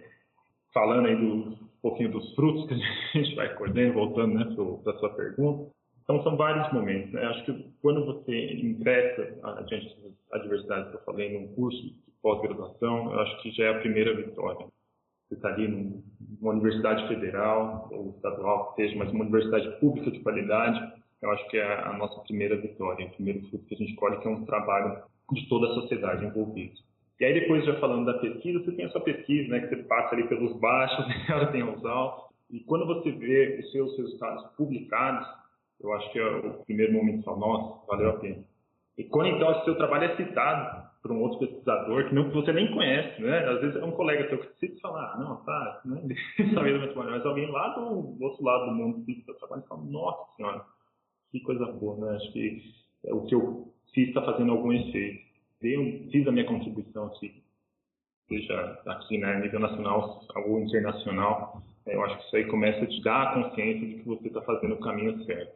Falando 0.73 1.07
aí 1.07 1.17
do, 1.17 1.59
pouquinho 1.83 2.13
dos 2.13 2.35
frutos 2.35 2.67
que 2.67 2.75
a 2.75 2.77
gente 3.23 3.35
vai 3.35 3.55
colhendo, 3.55 3.95
voltando 3.95 4.35
né, 4.35 4.45
para 4.83 4.93
a 4.93 4.99
sua 4.99 5.11
pergunta. 5.11 5.71
Então, 6.03 6.23
são 6.23 6.37
vários 6.37 6.73
momentos. 6.73 7.13
Né? 7.13 7.25
Acho 7.25 7.45
que 7.45 7.71
quando 7.83 8.07
você 8.07 8.53
ingressa 8.55 9.23
diante 9.67 9.97
da 10.31 10.39
adversidade 10.39 10.91
que 10.91 10.97
eu 10.97 11.05
falei 11.05 11.37
num 11.37 11.55
curso 11.55 11.83
de 11.83 11.95
pós-graduação, 12.23 13.13
eu 13.13 13.21
acho 13.21 13.43
que 13.43 13.51
já 13.51 13.65
é 13.65 13.71
a 13.71 13.81
primeira 13.81 14.15
vitória. 14.15 14.67
Você 15.29 15.35
está 15.35 15.49
ali 15.49 15.67
numa 16.41 16.53
universidade 16.53 17.09
federal 17.09 17.89
ou 17.91 18.11
estadual, 18.11 18.73
que 18.73 18.83
seja, 18.83 18.97
mas 18.97 19.11
uma 19.11 19.25
universidade 19.25 19.69
pública 19.81 20.11
de 20.13 20.21
qualidade, 20.21 20.93
eu 21.21 21.31
acho 21.33 21.49
que 21.49 21.57
é 21.57 21.85
a 21.85 21.93
nossa 21.95 22.21
primeira 22.21 22.57
vitória, 22.57 23.07
o 23.07 23.11
primeiro 23.11 23.41
fruto 23.49 23.67
que 23.67 23.75
a 23.75 23.79
gente 23.79 23.95
colhe, 23.97 24.19
que 24.19 24.29
é 24.29 24.31
um 24.31 24.45
trabalho 24.45 25.03
de 25.33 25.49
toda 25.49 25.67
a 25.67 25.75
sociedade 25.75 26.25
envolvida. 26.25 26.75
E 27.19 27.25
aí 27.25 27.41
depois, 27.41 27.65
já 27.65 27.79
falando 27.81 28.05
da 28.05 28.19
pesquisa, 28.19 28.63
você 28.63 28.73
tem 28.73 28.85
a 28.85 28.91
sua 28.91 29.01
pesquisa, 29.01 29.49
né, 29.49 29.61
que 29.61 29.75
você 29.75 29.83
passa 29.85 30.15
ali 30.15 30.29
pelos 30.29 30.59
baixos, 30.61 31.07
ela 31.29 31.47
tem 31.47 31.63
os 31.63 31.85
altos. 31.85 32.27
E 32.51 32.61
quando 32.61 32.87
você 32.87 33.11
vê 33.11 33.59
os 33.61 33.73
seus 33.73 33.97
resultados 33.97 34.45
publicados, 34.57 35.27
eu 35.81 35.93
acho 35.95 36.13
que 36.13 36.19
é 36.19 36.25
o 36.25 36.65
primeiro 36.65 36.93
momento 36.93 37.25
só, 37.25 37.37
nossa, 37.37 37.87
valeu 37.87 38.11
a 38.11 38.19
pena. 38.19 38.45
E 38.99 39.05
quando 39.05 39.29
então 39.29 39.51
o 39.51 39.65
seu 39.65 39.75
trabalho 39.77 40.05
é 40.05 40.17
citado 40.17 40.87
por 41.03 41.13
um 41.13 41.23
outro 41.23 41.39
pesquisador 41.39 42.09
que, 42.09 42.15
não, 42.15 42.29
que 42.29 42.35
você 42.35 42.53
nem 42.53 42.73
conhece, 42.73 43.21
né? 43.23 43.39
Às 43.47 43.61
vezes 43.61 43.77
é 43.77 43.85
um 43.85 43.93
colega 43.93 44.29
seu 44.29 44.39
que 44.39 44.59
cita 44.59 44.77
e 44.77 44.81
fala, 44.81 45.13
ah, 45.13 45.19
não, 45.19 45.37
tá, 45.45 45.81
né? 45.85 46.01
Ele 46.39 46.55
sabe 46.55 46.73
do 46.73 46.93
trabalho, 46.93 47.11
mas 47.11 47.27
alguém 47.27 47.51
lá 47.51 47.69
do 47.71 48.23
outro 48.23 48.45
lado 48.45 48.67
do 48.67 48.73
mundo 48.73 49.05
cita 49.05 49.25
seu 49.25 49.35
trabalho 49.35 49.63
e 49.65 49.69
fala, 49.69 49.83
nossa 49.85 50.37
senhora, 50.37 50.65
que 51.31 51.41
coisa 51.41 51.67
boa, 51.67 51.97
né? 52.07 52.17
Acho 52.17 52.33
que 52.33 52.63
o 53.05 53.25
que 53.25 53.35
eu 53.35 53.73
fiz 53.93 54.09
está 54.09 54.23
fazendo 54.23 54.53
algum 54.53 54.73
efeito 54.73 55.26
dei, 55.61 56.09
fiz 56.11 56.27
a 56.27 56.33
minha 56.33 56.47
contribuição 56.47 57.07
aqui, 57.07 57.43
seja 58.29 58.83
aqui 58.87 59.19
né, 59.19 59.41
nível 59.41 59.61
nacional 59.61 60.21
ou 60.35 60.61
internacional, 60.61 61.63
é, 61.87 61.95
eu 61.95 62.05
acho 62.05 62.19
que 62.19 62.27
isso 62.27 62.37
aí 62.37 62.45
começa 62.47 62.85
a 62.85 62.87
te 62.87 63.03
dar 63.03 63.23
a 63.23 63.43
consciência 63.43 63.87
de 63.87 63.95
que 63.95 64.09
você 64.09 64.29
está 64.29 64.43
fazendo 64.43 64.75
o 64.75 64.81
caminho 64.81 65.25
certo. 65.25 65.55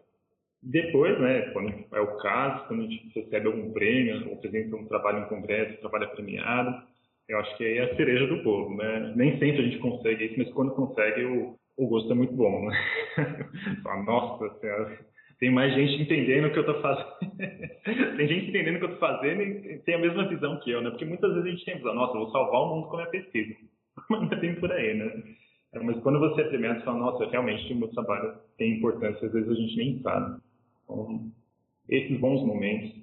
Depois, 0.62 1.18
né, 1.18 1.50
quando 1.52 1.72
é 1.92 2.00
o 2.00 2.16
caso, 2.18 2.66
quando 2.68 2.82
a 2.82 2.86
gente 2.86 3.18
recebe 3.18 3.46
algum 3.46 3.72
prêmio, 3.72 4.28
ou 4.28 4.34
apresenta 4.34 4.76
um 4.76 4.86
trabalho 4.86 5.24
em 5.24 5.28
congresso, 5.28 5.80
trabalho 5.80 6.10
premiado, 6.10 6.82
eu 7.28 7.38
acho 7.38 7.56
que 7.56 7.64
aí 7.64 7.78
é 7.78 7.84
a 7.84 7.96
cereja 7.96 8.26
do 8.26 8.42
bolo, 8.42 8.76
né? 8.76 9.12
Nem 9.16 9.38
sempre 9.38 9.60
a 9.60 9.62
gente 9.62 9.78
consegue 9.78 10.24
isso, 10.24 10.34
mas 10.36 10.52
quando 10.52 10.74
consegue, 10.74 11.24
o, 11.24 11.56
o 11.76 11.86
gosto 11.86 12.10
é 12.10 12.14
muito 12.14 12.34
bom, 12.34 12.66
né? 12.66 12.76
Nossa 14.04 14.58
Senhora, 14.58 14.98
tem 15.40 15.50
mais 15.50 15.74
gente 15.74 16.02
entendendo 16.02 16.46
o 16.46 16.52
que 16.52 16.58
eu 16.58 16.70
estou 16.70 16.80
fazendo. 16.82 17.16
tem 18.16 18.28
gente 18.28 18.50
entendendo 18.50 18.76
o 18.76 18.78
que 18.78 18.84
eu 18.84 18.92
estou 18.92 19.08
fazendo 19.08 19.42
e 19.42 19.78
tem 19.78 19.94
a 19.94 19.98
mesma 19.98 20.28
visão 20.28 20.60
que 20.60 20.70
eu, 20.70 20.82
né? 20.82 20.90
Porque 20.90 21.06
muitas 21.06 21.32
vezes 21.32 21.46
a 21.46 21.50
gente 21.50 21.64
tem 21.64 21.74
a 21.74 21.78
visão, 21.78 21.94
nossa, 21.94 22.14
eu 22.14 22.20
vou 22.20 22.30
salvar 22.30 22.60
o 22.60 22.74
mundo 22.74 22.88
com 22.88 22.96
a 22.96 22.98
minha 22.98 23.10
pesquisa. 23.10 23.54
Mas 24.10 24.20
não 24.20 24.28
tem 24.28 24.54
por 24.54 24.70
aí, 24.70 24.94
né? 24.94 25.22
É, 25.72 25.78
mas 25.78 26.00
quando 26.02 26.18
você 26.18 26.40
é 26.40 26.44
premiado, 26.44 26.80
você 26.80 26.84
fala, 26.84 26.98
nossa, 26.98 27.30
realmente 27.30 27.72
o 27.72 27.76
meu 27.76 27.88
trabalho 27.88 28.34
tem 28.58 28.78
importância, 28.78 29.24
às 29.24 29.32
vezes 29.32 29.48
a 29.48 29.54
gente 29.54 29.76
nem 29.76 30.00
sabe. 30.00 30.40
Então, 30.82 31.30
esses 31.88 32.18
bons 32.18 32.44
momentos 32.44 33.00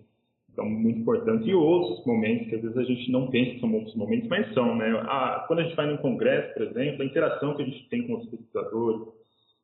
são 0.54 0.70
muito 0.70 1.00
importantes. 1.00 1.48
E 1.48 1.54
outros 1.54 2.06
momentos 2.06 2.50
que 2.50 2.56
às 2.56 2.62
vezes 2.62 2.78
a 2.78 2.84
gente 2.84 3.10
não 3.10 3.28
pensa 3.30 3.52
que 3.52 3.60
são 3.62 3.72
bons 3.72 3.96
momentos, 3.96 4.28
mas 4.28 4.54
são, 4.54 4.76
né? 4.76 4.90
Ah, 5.04 5.46
quando 5.48 5.60
a 5.60 5.64
gente 5.64 5.78
vai 5.78 5.88
num 5.88 5.98
congresso, 5.98 6.54
por 6.56 6.64
exemplo, 6.64 7.02
a 7.02 7.06
interação 7.06 7.56
que 7.56 7.62
a 7.62 7.66
gente 7.66 7.88
tem 7.88 8.06
com 8.06 8.16
os 8.16 8.30
pesquisadores, 8.30 9.08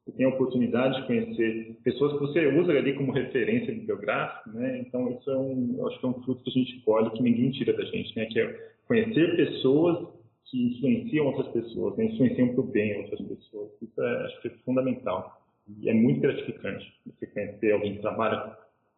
você 0.06 0.18
tem 0.18 0.26
a 0.26 0.30
oportunidade 0.30 1.00
de 1.00 1.08
conhecer 1.08 1.78
pessoas 1.84 2.14
que 2.14 2.20
você 2.20 2.48
usa 2.60 2.74
ali 2.74 2.94
como 2.94 3.12
referência 3.12 3.74
bibliográfica, 3.74 4.52
né? 4.52 4.80
Então 4.80 5.10
isso 5.12 5.32
é 5.32 5.38
um, 5.38 5.88
acho 5.88 6.00
que 6.00 6.06
é 6.06 6.10
um 6.10 6.22
fruto 6.24 6.44
que 6.44 6.50
a 6.50 6.54
gente 6.54 6.82
colhe 6.82 7.10
que 7.12 7.24
ninguém 7.24 7.52
tira 7.52 7.74
da 7.74 7.86
gente, 7.86 8.16
né? 8.16 8.26
Que 8.26 8.40
é 8.40 8.74
conhecer 8.86 9.36
pessoas 9.38 10.08
que 10.46 10.68
influenciam 10.68 11.28
outras 11.28 11.48
pessoas, 11.48 11.98
né? 11.98 12.06
influenciam 12.06 12.50
para 12.50 12.60
o 12.60 12.64
bem 12.64 12.98
outras 12.98 13.22
pessoas. 13.22 13.70
Isso 13.82 14.04
é, 14.04 14.26
acho 14.26 14.42
que 14.42 14.48
é 14.50 14.52
fundamental 14.66 15.42
e 15.80 15.90
é 15.90 15.94
muito 15.94 16.20
gratificante 16.20 16.86
você 17.06 17.26
conhecer 17.28 17.72
alguém 17.72 17.96
que 17.96 18.02
trabalha 18.02 18.58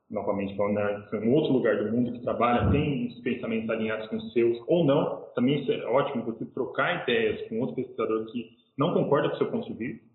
novamente 0.10 0.56
falando, 0.56 0.76
né, 0.76 1.08
em 1.14 1.30
outro 1.30 1.54
lugar 1.54 1.84
do 1.84 1.92
mundo 1.92 2.12
que 2.12 2.20
trabalha, 2.22 2.70
tem 2.72 3.08
os 3.08 3.20
pensamentos 3.22 3.70
alinhados 3.70 4.08
com 4.08 4.18
os 4.18 4.34
seus, 4.34 4.58
ou 4.68 4.86
não, 4.86 5.24
também 5.36 5.62
isso 5.62 5.72
é 5.72 5.84
ótimo, 5.86 6.24
você 6.24 6.46
trocar 6.46 7.04
ideias 7.04 7.48
com 7.50 7.60
outro 7.60 7.76
pesquisador 7.76 8.26
que 8.32 8.52
não 8.78 8.94
concorda 8.94 9.30
com 9.30 9.36
o 9.36 9.38
seu 9.40 9.52
ponto 9.52 9.68
de 9.68 9.74
vista, 9.74 10.06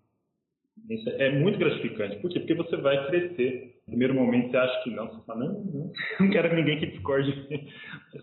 isso 0.93 1.09
é 1.09 1.31
muito 1.31 1.57
gratificante. 1.57 2.17
Por 2.17 2.29
quê? 2.29 2.39
Porque 2.39 2.53
você 2.53 2.75
vai 2.77 3.07
crescer. 3.07 3.75
No 3.87 3.91
primeiro 3.91 4.13
momento 4.13 4.51
você 4.51 4.57
acha 4.57 4.83
que 4.83 4.91
não, 4.91 5.07
você 5.07 5.25
fala, 5.25 5.45
não, 5.45 5.63
não, 5.63 5.91
não 6.19 6.29
quero 6.29 6.55
ninguém 6.55 6.79
que 6.79 6.87
discorde. 6.87 7.33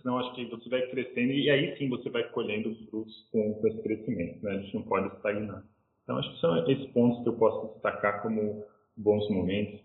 Senão 0.02 0.18
acho 0.18 0.34
que 0.34 0.44
você 0.46 0.68
vai 0.68 0.82
crescendo 0.82 1.32
e 1.32 1.50
aí 1.50 1.76
sim 1.76 1.88
você 1.88 2.10
vai 2.10 2.24
colhendo 2.30 2.70
os 2.70 2.78
frutos 2.88 3.14
com, 3.32 3.60
esse 3.64 3.82
crescimento. 3.82 4.42
Né? 4.42 4.52
A 4.52 4.58
gente 4.58 4.74
não 4.74 4.82
pode 4.82 5.14
estagnar. 5.14 5.64
Então 6.04 6.18
acho 6.18 6.34
que 6.34 6.40
são 6.40 6.66
esses 6.66 6.86
pontos 6.92 7.22
que 7.22 7.28
eu 7.28 7.34
posso 7.34 7.74
destacar 7.74 8.22
como 8.22 8.64
bons 8.96 9.28
momentos, 9.30 9.80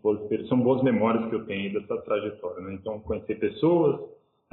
são 0.50 0.60
boas 0.60 0.82
memórias 0.82 1.30
que 1.30 1.36
eu 1.36 1.46
tenho 1.46 1.74
dessa 1.74 2.02
trajetória. 2.02 2.64
Né? 2.64 2.74
Então 2.74 3.00
conhecer 3.02 3.36
pessoas, 3.36 4.02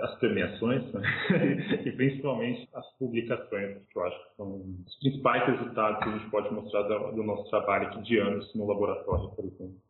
as 0.03 0.19
premiações 0.19 0.83
né? 0.93 1.03
e 1.87 1.93
principalmente 1.93 2.69
as 2.75 2.87
publicações, 2.99 3.79
que 3.89 3.99
eu 3.99 4.03
acho 4.05 4.19
que 4.19 4.37
são 4.37 4.77
os 4.87 4.99
principais 4.99 5.47
resultados 5.47 6.03
que 6.03 6.09
a 6.09 6.19
gente 6.19 6.31
pode 6.31 6.53
mostrar 6.53 6.83
do, 6.83 7.23
nosso 7.23 7.49
trabalho 7.51 7.89
aqui 7.89 8.03
de 8.03 8.19
anos 8.19 8.55
no 8.55 8.67
laboratório, 8.67 9.31
por 9.31 9.45
exemplo. 9.45 9.81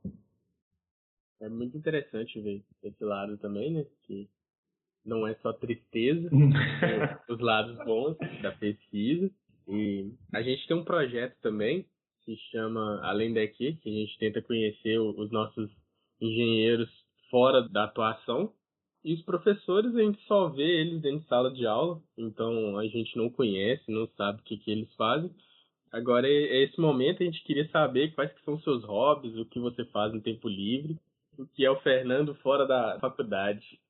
É 1.40 1.48
muito 1.48 1.76
interessante 1.76 2.40
ver 2.40 2.62
esse 2.82 3.04
lado 3.04 3.38
também, 3.38 3.72
né? 3.72 3.86
Que 4.02 4.28
não 5.04 5.26
é 5.26 5.34
só 5.36 5.52
tristeza, 5.52 6.28
os 7.28 7.40
lados 7.40 7.76
bons 7.84 8.16
da 8.42 8.52
pesquisa. 8.52 9.30
E 9.66 10.12
a 10.34 10.42
gente 10.42 10.66
tem 10.66 10.76
um 10.76 10.84
projeto 10.84 11.36
também 11.40 11.86
que 12.24 12.36
chama 12.50 13.00
Além 13.02 13.32
daqui, 13.32 13.76
que 13.76 13.88
a 13.88 13.92
gente 13.92 14.18
tenta 14.18 14.42
conhecer 14.42 14.98
os 14.98 15.30
nossos 15.30 15.70
engenheiros 16.20 16.90
fora 17.30 17.66
da 17.68 17.84
atuação 17.84 18.52
e 19.02 19.14
os 19.14 19.22
professores, 19.22 19.94
a 19.96 20.02
gente 20.02 20.20
só 20.26 20.48
vê 20.48 20.80
eles 20.80 21.00
dentro 21.00 21.20
de 21.20 21.26
sala 21.26 21.50
de 21.50 21.66
aula, 21.66 22.00
então 22.18 22.76
a 22.78 22.86
gente 22.86 23.16
não 23.16 23.30
conhece, 23.30 23.90
não 23.90 24.06
sabe 24.16 24.40
o 24.40 24.44
que, 24.44 24.58
que 24.58 24.70
eles 24.70 24.92
fazem. 24.94 25.30
Agora, 25.90 26.28
é 26.28 26.62
esse 26.64 26.78
momento, 26.78 27.22
a 27.22 27.26
gente 27.26 27.42
queria 27.42 27.68
saber 27.70 28.14
quais 28.14 28.32
que 28.32 28.44
são 28.44 28.54
os 28.54 28.62
seus 28.62 28.84
hobbies, 28.84 29.36
o 29.36 29.44
que 29.44 29.58
você 29.58 29.84
faz 29.86 30.12
no 30.12 30.20
tempo 30.20 30.48
livre, 30.48 30.98
o 31.38 31.46
que 31.46 31.64
é 31.64 31.70
o 31.70 31.80
Fernando 31.80 32.34
fora 32.36 32.66
da 32.66 32.98
faculdade. 33.00 33.80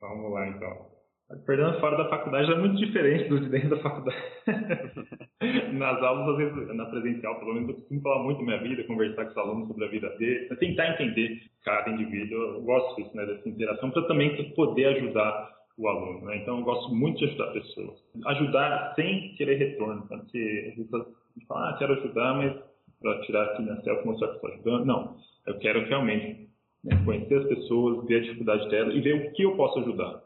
Vamos 0.00 0.32
lá, 0.32 0.48
então. 0.48 1.01
Fernando 1.46 1.80
fora 1.80 1.96
da 1.96 2.08
faculdade 2.08 2.52
é 2.52 2.56
muito 2.56 2.76
diferente 2.76 3.28
do 3.28 3.40
de 3.40 3.48
dentro 3.48 3.70
da 3.70 3.78
faculdade. 3.78 4.16
Nas 5.72 6.02
aulas, 6.02 6.28
às 6.28 6.36
vezes, 6.36 6.76
na 6.76 6.84
presencial, 6.86 7.38
pelo 7.38 7.54
menos, 7.54 7.70
eu 7.70 7.74
costumo 7.76 8.00
falar 8.02 8.22
muito 8.22 8.38
da 8.38 8.44
minha 8.44 8.62
vida, 8.62 8.84
conversar 8.84 9.24
com 9.24 9.30
os 9.30 9.36
alunos 9.36 9.68
sobre 9.68 9.84
a 9.84 9.88
vida 9.88 10.08
dele, 10.18 10.54
tentar 10.56 10.92
entender 10.92 11.40
cada 11.64 11.90
indivíduo. 11.90 12.38
Eu 12.38 12.62
gosto 12.62 12.96
disso, 12.96 13.16
né, 13.16 13.26
dessa 13.26 13.48
interação, 13.48 13.90
para 13.90 14.02
também 14.02 14.52
poder 14.54 14.86
ajudar 14.96 15.50
o 15.78 15.88
aluno. 15.88 16.26
Né? 16.26 16.36
Então, 16.36 16.58
eu 16.58 16.64
gosto 16.64 16.94
muito 16.94 17.18
de 17.18 17.24
ajudar 17.24 17.52
pessoas. 17.52 17.98
Ajudar 18.26 18.92
sem 18.94 19.34
querer 19.36 19.56
retorno, 19.56 20.06
porque 20.06 20.68
às 20.70 20.76
vezes 20.76 20.94
a 20.94 21.06
fala, 21.48 21.70
ah, 21.70 21.76
quero 21.78 21.94
ajudar, 21.94 22.34
mas 22.34 22.56
para 23.00 23.20
tirar 23.22 23.44
aqui 23.44 23.62
na 23.62 23.80
selfie 23.80 24.06
mostrar 24.06 24.28
que 24.28 24.34
estou 24.34 24.52
ajudando. 24.52 24.84
Não, 24.84 25.16
eu 25.46 25.58
quero 25.58 25.84
realmente 25.86 26.48
né, 26.84 27.02
conhecer 27.04 27.38
as 27.38 27.48
pessoas, 27.48 28.06
ver 28.06 28.16
a 28.16 28.20
dificuldade 28.20 28.68
delas 28.68 28.94
e 28.94 29.00
ver 29.00 29.14
o 29.14 29.32
que 29.32 29.42
eu 29.42 29.56
posso 29.56 29.80
ajudar 29.80 30.22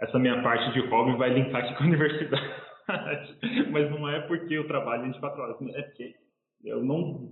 essa 0.00 0.18
minha 0.18 0.42
parte 0.42 0.72
de 0.72 0.86
hobby 0.88 1.16
vai 1.16 1.30
linkar 1.30 1.64
aqui 1.64 1.74
com 1.76 1.84
a 1.84 1.86
universidade. 1.88 2.64
Mas 3.70 3.90
não 3.90 4.08
é 4.08 4.20
porque 4.20 4.54
eu 4.54 4.66
trabalho 4.66 5.04
24 5.04 5.42
horas, 5.42 5.56
é 5.74 5.82
porque 5.82 6.14
eu 6.64 6.82
não, 6.82 7.30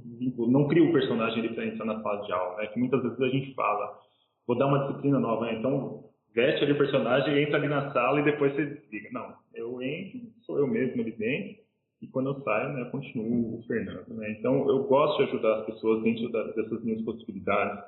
não 0.48 0.68
crio 0.68 0.90
o 0.90 0.92
personagem 0.92 1.42
diferente 1.42 1.78
na 1.78 2.00
sala 2.02 2.22
de 2.22 2.32
aula. 2.32 2.62
É 2.62 2.66
que 2.68 2.78
muitas 2.78 3.02
vezes 3.02 3.20
a 3.20 3.28
gente 3.28 3.54
fala, 3.54 3.98
vou 4.46 4.56
dar 4.56 4.66
uma 4.66 4.86
disciplina 4.86 5.18
nova, 5.18 5.46
né? 5.46 5.58
então 5.58 6.04
veste 6.34 6.64
ali 6.64 6.72
o 6.72 6.78
personagem, 6.78 7.42
entra 7.42 7.56
ali 7.56 7.68
na 7.68 7.92
sala 7.92 8.20
e 8.20 8.24
depois 8.24 8.54
você 8.54 8.66
desliga. 8.66 9.08
Não, 9.12 9.34
eu 9.54 9.82
entro, 9.82 10.20
sou 10.46 10.58
eu 10.58 10.66
mesmo 10.66 11.00
ali 11.00 11.12
dentro, 11.12 11.62
e 12.00 12.08
quando 12.08 12.30
eu 12.30 12.42
saio, 12.42 12.72
né, 12.72 12.82
eu 12.82 12.90
continuo 12.90 13.58
o 13.58 13.62
Fernando. 13.62 14.08
Né? 14.08 14.32
Então 14.32 14.68
eu 14.68 14.84
gosto 14.84 15.18
de 15.18 15.30
ajudar 15.30 15.60
as 15.60 15.66
pessoas 15.66 16.02
dentro 16.02 16.30
dessas 16.30 16.82
minhas 16.82 17.02
possibilidades, 17.02 17.84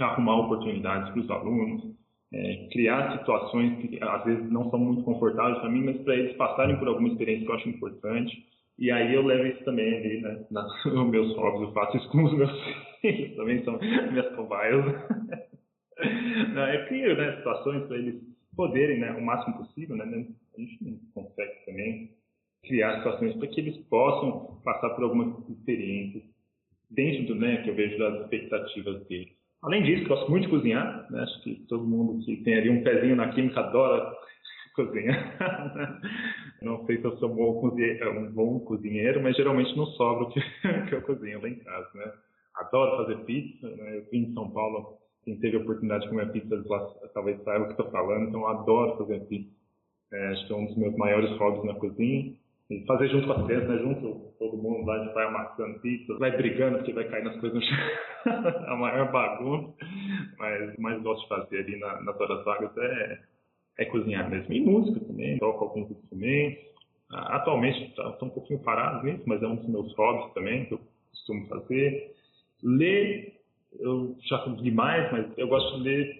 arrumar 0.00 0.40
oportunidades 0.40 1.10
para 1.10 1.20
os 1.20 1.30
alunos, 1.30 1.97
é, 2.32 2.68
criar 2.70 3.18
situações 3.18 3.78
que 3.78 3.98
às 4.02 4.24
vezes 4.24 4.50
não 4.50 4.70
são 4.70 4.78
muito 4.78 5.02
confortáveis 5.02 5.58
para 5.58 5.70
mim, 5.70 5.84
mas 5.84 6.00
para 6.02 6.14
eles 6.14 6.36
passarem 6.36 6.76
por 6.78 6.88
alguma 6.88 7.08
experiência 7.08 7.44
que 7.44 7.50
eu 7.50 7.56
acho 7.56 7.68
importante. 7.68 8.46
E 8.78 8.90
aí 8.90 9.12
eu 9.12 9.22
levo 9.22 9.46
isso 9.46 9.64
também 9.64 9.96
ali, 9.96 10.20
né, 10.20 10.46
nos 10.84 11.10
meus 11.10 11.34
hobbies, 11.36 11.68
eu 11.68 11.72
faço 11.72 11.96
isso 11.96 12.08
com 12.10 12.24
os 12.24 12.36
meus 12.36 12.50
filhos, 13.00 13.36
também 13.36 13.64
são 13.64 13.78
minhas 13.78 14.34
cobaias. 14.36 14.84
eu 15.98 16.86
crio 16.86 17.16
né, 17.16 17.36
situações 17.36 17.84
para 17.86 17.96
eles 17.96 18.22
poderem, 18.54 18.98
né, 18.98 19.12
o 19.12 19.24
máximo 19.24 19.58
possível, 19.58 19.96
né, 19.96 20.04
né, 20.04 20.26
a 20.56 20.60
gente 20.60 20.84
não 20.84 20.98
consegue 21.14 21.64
também 21.64 22.10
criar 22.64 22.98
situações 22.98 23.34
para 23.36 23.48
que 23.48 23.60
eles 23.60 23.76
possam 23.88 24.60
passar 24.64 24.90
por 24.90 25.04
algumas 25.04 25.48
experiências 25.48 26.22
dentro 26.90 27.26
do, 27.26 27.34
né, 27.36 27.62
que 27.62 27.70
eu 27.70 27.74
vejo 27.74 27.98
das 27.98 28.22
expectativas 28.22 29.06
deles. 29.06 29.37
Além 29.62 29.82
disso, 29.82 30.08
gosto 30.08 30.30
muito 30.30 30.44
de 30.44 30.50
cozinhar, 30.50 31.10
né? 31.10 31.22
acho 31.22 31.42
que 31.42 31.56
todo 31.68 31.84
mundo 31.84 32.24
que 32.24 32.36
tem 32.44 32.54
ali 32.54 32.70
um 32.70 32.82
pezinho 32.82 33.16
na 33.16 33.28
química 33.30 33.60
adora 33.60 34.12
cozinhar. 34.76 35.36
Não 36.62 36.84
sei 36.86 36.98
se 36.98 37.04
eu 37.04 37.16
sou 37.18 37.28
bom 37.28 37.60
cozinheiro, 37.60 38.20
um 38.20 38.32
bom 38.32 38.60
cozinheiro, 38.60 39.22
mas 39.22 39.36
geralmente 39.36 39.76
não 39.76 39.86
sobra 39.86 40.24
o 40.24 40.30
que, 40.30 40.40
que 40.88 40.94
eu 40.94 41.02
cozinho 41.02 41.40
lá 41.40 41.48
em 41.48 41.56
casa. 41.56 41.88
Né? 41.94 42.12
Adoro 42.56 43.04
fazer 43.04 43.24
pizza, 43.24 43.68
né? 43.68 43.98
eu 43.98 44.10
vim 44.10 44.24
em 44.24 44.34
São 44.34 44.50
Paulo, 44.50 44.98
quem 45.24 45.38
teve 45.38 45.56
a 45.56 45.60
oportunidade 45.60 46.04
de 46.04 46.10
comer 46.10 46.32
pizza 46.32 46.64
talvez 47.14 47.40
saiba 47.44 47.64
o 47.64 47.66
que 47.68 47.74
estou 47.74 47.90
falando, 47.90 48.28
então 48.28 48.46
adoro 48.46 48.98
fazer 48.98 49.20
pizza. 49.26 49.56
É, 50.12 50.28
acho 50.28 50.46
que 50.46 50.52
é 50.52 50.56
um 50.56 50.66
dos 50.66 50.76
meus 50.76 50.96
maiores 50.96 51.30
hobbies 51.38 51.64
na 51.64 51.74
cozinha. 51.74 52.34
Fazer 52.86 53.08
junto 53.08 53.26
com 53.26 53.32
as 53.32 53.46
crianças, 53.46 53.68
né? 53.68 53.78
Junto 53.78 54.34
todo 54.38 54.58
mundo 54.58 54.92
gente 54.98 55.14
vai 55.14 55.26
amassando 55.26 55.80
pizza, 55.80 56.18
vai 56.18 56.36
brigando 56.36 56.76
porque 56.76 56.92
vai 56.92 57.08
cair 57.08 57.24
nas 57.24 57.40
coisas 57.40 57.58
no 57.58 57.64
chão. 57.64 57.78
a 58.66 58.76
maior 58.76 59.10
bagunça. 59.10 59.74
Mas 60.38 60.76
o 60.76 60.82
mais 60.82 61.02
gosto 61.02 61.22
de 61.22 61.28
fazer 61.28 61.58
ali 61.60 61.78
na, 61.78 62.02
nas 62.02 62.20
horas 62.20 62.44
vagas 62.44 62.76
é, 62.76 63.18
é 63.78 63.84
cozinhar 63.86 64.28
mesmo. 64.28 64.52
E 64.52 64.60
música 64.60 65.00
também, 65.00 65.38
toco 65.38 65.64
alguns 65.64 65.90
instrumentos. 65.90 66.68
Atualmente 67.10 67.88
estou 67.88 68.12
tá, 68.12 68.26
um 68.26 68.30
pouquinho 68.30 68.62
parado 68.62 69.06
nisso, 69.06 69.22
mas 69.26 69.42
é 69.42 69.46
um 69.46 69.56
dos 69.56 69.68
meus 69.68 69.96
hobbies 69.96 70.34
também, 70.34 70.66
que 70.66 70.74
eu 70.74 70.80
costumo 71.10 71.46
fazer. 71.48 72.14
Ler, 72.62 73.32
eu 73.80 74.14
já 74.28 74.44
li 74.60 74.70
mais, 74.70 75.10
mas 75.10 75.26
eu 75.38 75.48
gosto 75.48 75.78
de 75.78 75.84
ler 75.84 76.17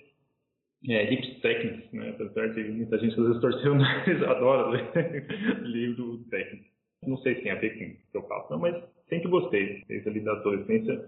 é, 0.86 1.10
livros 1.10 1.40
técnicos, 1.40 1.92
né? 1.92 2.10
Apesar 2.10 2.48
de 2.48 2.64
muita 2.64 2.98
gente 2.98 3.18
às 3.18 3.26
vezes 3.26 3.40
torcer 3.40 3.70
o 3.72 3.74
nariz, 3.74 4.22
adora 4.22 4.68
ler 4.68 5.26
livro 5.62 6.18
técnico. 6.30 6.64
Não 7.06 7.16
sei 7.18 7.36
se 7.36 7.42
tem 7.42 7.52
a 7.52 7.56
ver 7.56 7.78
com 7.78 7.84
o 7.84 7.88
que 8.10 8.16
eu 8.16 8.28
faço, 8.28 8.52
não, 8.52 8.58
mas 8.58 8.74
sempre 9.08 9.28
gostei. 9.28 9.82
Desde 9.88 10.08
ali 10.08 10.20
da 10.20 10.32
adolescência, 10.32 11.04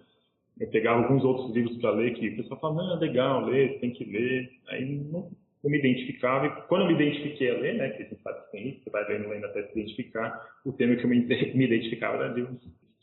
eu 0.60 0.68
pegava 0.68 1.02
alguns 1.02 1.24
outros 1.24 1.54
livros 1.54 1.76
para 1.78 1.90
ler 1.90 2.14
que 2.14 2.28
o 2.28 2.36
pessoal 2.36 2.60
fala, 2.60 2.74
não, 2.74 2.96
é 2.96 3.00
legal 3.00 3.44
ler, 3.44 3.80
tem 3.80 3.90
que 3.90 4.04
ler. 4.04 4.50
Aí 4.68 4.84
não, 4.84 5.30
não 5.62 5.70
me 5.70 5.78
identificava. 5.78 6.46
E 6.46 6.68
quando 6.68 6.82
eu 6.82 6.88
me 6.88 6.94
identifiquei 6.94 7.50
a 7.50 7.58
ler, 7.58 7.74
né, 7.74 7.90
que 7.90 8.02
a 8.02 8.06
gente 8.06 8.22
sabe 8.22 8.44
que 8.44 8.52
tem 8.52 8.68
isso, 8.68 8.84
você 8.84 8.90
vai 8.90 9.08
lendo, 9.08 9.28
lendo 9.28 9.46
até 9.46 9.64
se 9.64 9.72
identificar, 9.72 10.60
o 10.64 10.72
tema 10.72 10.94
que 10.94 11.04
eu 11.04 11.10
me, 11.10 11.20
me 11.26 11.64
identificava 11.64 12.22
era 12.22 12.32
livros 12.32 12.60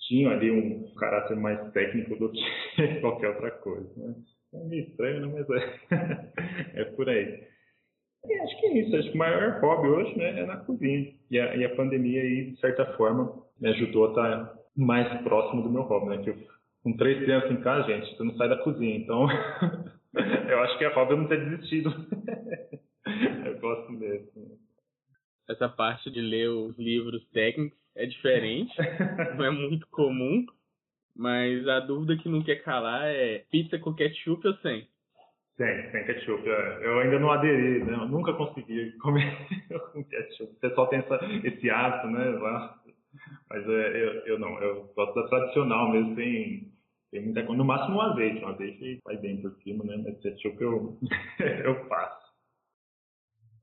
tinham 0.07 0.31
ali 0.31 0.49
um 0.49 0.93
caráter 0.95 1.35
mais 1.35 1.71
técnico 1.73 2.15
do 2.15 2.31
que 2.31 2.41
qualquer 3.01 3.29
outra 3.29 3.51
coisa. 3.51 3.89
Né? 3.97 4.15
É 4.61 4.63
meio 4.67 4.83
estranho, 4.83 5.27
né? 5.27 5.33
mas 5.33 5.49
é, 5.49 6.81
é 6.81 6.83
por 6.85 7.07
aí. 7.09 7.43
E 8.25 8.33
acho 8.33 8.59
que 8.59 8.65
é 8.65 8.79
isso. 8.79 8.95
Acho 8.95 9.09
que 9.09 9.15
o 9.15 9.19
maior 9.19 9.59
hobby 9.61 9.87
hoje 9.87 10.17
né, 10.17 10.39
é 10.39 10.45
na 10.45 10.57
cozinha. 10.57 11.13
E 11.29 11.39
a, 11.39 11.55
e 11.55 11.65
a 11.65 11.75
pandemia, 11.75 12.21
aí, 12.21 12.51
de 12.51 12.59
certa 12.59 12.85
forma, 12.97 13.43
me 13.59 13.69
ajudou 13.69 14.07
a 14.07 14.09
estar 14.09 14.57
mais 14.75 15.21
próximo 15.21 15.63
do 15.63 15.69
meu 15.69 15.83
hobby. 15.83 16.09
Né? 16.09 16.23
Que 16.23 16.29
eu, 16.31 16.37
com 16.83 16.97
três 16.97 17.23
crianças 17.23 17.51
em 17.51 17.61
casa, 17.61 17.87
gente, 17.87 18.15
você 18.15 18.23
não 18.23 18.35
sai 18.35 18.49
da 18.49 18.57
cozinha. 18.57 18.97
Então, 18.97 19.27
eu 20.49 20.59
acho 20.61 20.77
que 20.77 20.85
é 20.85 20.93
hobby 20.93 21.15
não 21.15 21.27
ter 21.27 21.45
desistido. 21.45 21.89
eu 23.45 23.59
gosto 23.59 23.91
mesmo. 23.91 24.57
Essa 25.49 25.69
parte 25.69 26.11
de 26.11 26.19
ler 26.19 26.49
os 26.49 26.77
livros 26.77 27.25
técnicos 27.29 27.77
é 27.95 28.05
diferente, 28.05 28.73
não 29.37 29.45
é 29.45 29.49
muito 29.49 29.87
comum. 29.87 30.45
Mas 31.17 31.67
a 31.67 31.79
dúvida 31.79 32.15
que 32.15 32.29
não 32.29 32.43
quer 32.43 32.57
calar 32.57 33.07
é 33.07 33.39
pizza 33.49 33.79
com 33.79 33.93
ketchup 33.93 34.47
ou 34.47 34.53
sem? 34.57 34.87
Sem, 35.57 35.91
sem 35.91 36.05
ketchup. 36.05 36.47
É, 36.47 36.85
eu 36.85 36.99
ainda 36.99 37.17
não 37.17 37.31
aderi, 37.31 37.83
né? 37.83 37.93
Eu 37.93 38.07
nunca 38.07 38.33
consegui 38.33 38.91
comer 38.99 39.35
com 39.93 40.03
ketchup. 40.03 40.51
O 40.53 40.59
pessoal 40.59 40.87
tem 40.87 40.99
essa, 40.99 41.19
esse 41.43 41.69
hábito, 41.71 42.07
né? 42.07 42.39
Mas 43.49 43.67
é, 43.67 44.03
eu, 44.03 44.11
eu 44.27 44.39
não, 44.39 44.61
eu 44.61 44.93
gosto 44.95 45.15
da 45.15 45.27
tradicional 45.27 45.91
mesmo, 45.91 46.15
tem, 46.15 46.71
tem 47.11 47.23
muita 47.23 47.41
coisa. 47.43 47.57
No 47.57 47.65
máximo 47.65 47.97
um 47.97 48.01
azeite, 48.01 48.45
um 48.45 48.49
azeite 48.49 48.99
vai 49.03 49.17
bem 49.17 49.41
por 49.41 49.55
cima, 49.63 49.83
né? 49.85 49.97
Mas 49.97 50.21
ketchup 50.21 50.61
eu, 50.61 50.99
eu 51.65 51.87
faço. 51.87 52.27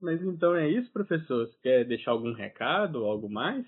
Mas 0.02 0.20
então 0.22 0.56
é 0.56 0.68
isso, 0.68 0.92
professor? 0.92 1.46
Você 1.46 1.56
quer 1.62 1.84
deixar 1.84 2.10
algum 2.10 2.32
recado 2.32 2.96
ou 2.96 3.08
algo 3.08 3.30
mais? 3.30 3.64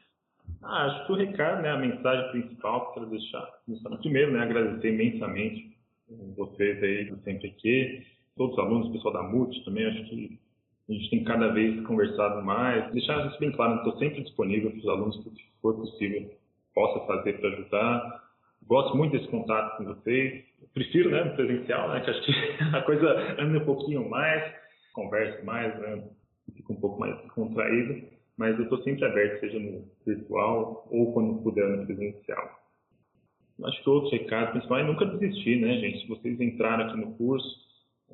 Ah, 0.63 0.87
acho 0.87 1.07
que 1.07 1.13
o 1.13 1.17
recado, 1.17 1.63
né, 1.63 1.71
a 1.71 1.79
mensagem 1.79 2.31
principal 2.33 2.89
que 2.89 2.95
quero 2.95 3.07
deixar, 3.11 3.49
primeiro, 4.01 4.33
né, 4.33 4.41
agradecer 4.41 4.93
imensamente 4.93 5.77
vocês 6.37 6.83
aí 6.83 7.05
do 7.05 7.17
CMPq, 7.19 8.05
todos 8.37 8.57
os 8.57 8.59
alunos, 8.59 8.89
o 8.89 8.93
pessoal 8.93 9.15
da 9.15 9.23
MUT 9.23 9.65
também, 9.65 9.87
acho 9.87 10.05
que 10.05 10.39
a 10.89 10.93
gente 10.93 11.11
tem 11.11 11.25
cada 11.25 11.49
vez 11.49 11.85
conversado 11.87 12.45
mais, 12.45 12.93
deixar 12.93 13.27
isso 13.27 13.39
bem 13.41 13.51
claro, 13.53 13.77
estou 13.77 13.99
sempre 13.99 14.23
disponível 14.23 14.71
para 14.71 14.79
os 14.79 14.89
alunos, 14.89 15.17
que 15.25 15.31
for 15.61 15.75
possível, 15.75 16.31
possa 16.75 17.07
fazer 17.07 17.41
para 17.41 17.49
ajudar. 17.51 18.23
Gosto 18.67 18.97
muito 18.97 19.13
desse 19.13 19.29
contato 19.29 19.79
com 19.79 19.85
vocês. 19.85 20.45
prefiro, 20.75 21.11
né, 21.11 21.25
presencial, 21.31 21.89
né, 21.89 22.01
que 22.01 22.11
acho 22.11 22.23
que 22.23 22.33
a 22.77 22.83
coisa 22.83 23.41
anda 23.41 23.59
um 23.59 23.65
pouquinho 23.65 24.09
mais, 24.09 24.55
conversa 24.93 25.45
mais, 25.45 25.77
né, 25.81 26.05
fica 26.55 26.73
um 26.73 26.81
pouco 26.81 27.01
mais 27.01 27.19
contraído, 27.33 28.16
mas 28.37 28.57
eu 28.59 28.65
estou 28.65 28.83
sempre 28.83 29.05
aberto, 29.05 29.41
seja 29.41 29.59
no 29.59 29.85
virtual 30.07 30.87
ou 30.91 31.13
quando 31.13 31.43
puder 31.43 31.69
no 31.69 31.87
presencial. 31.87 32.67
Acho 33.65 33.83
que 33.83 33.89
outro 33.89 34.11
recado 34.11 34.53
principal 34.53 34.79
é 34.79 34.85
nunca 34.85 35.07
desistir, 35.07 35.57
né, 35.61 35.79
gente? 35.79 36.03
Se 36.03 36.09
vocês 36.09 36.39
entraram 36.41 36.85
aqui 36.85 36.99
no 36.99 37.15
curso, 37.15 37.67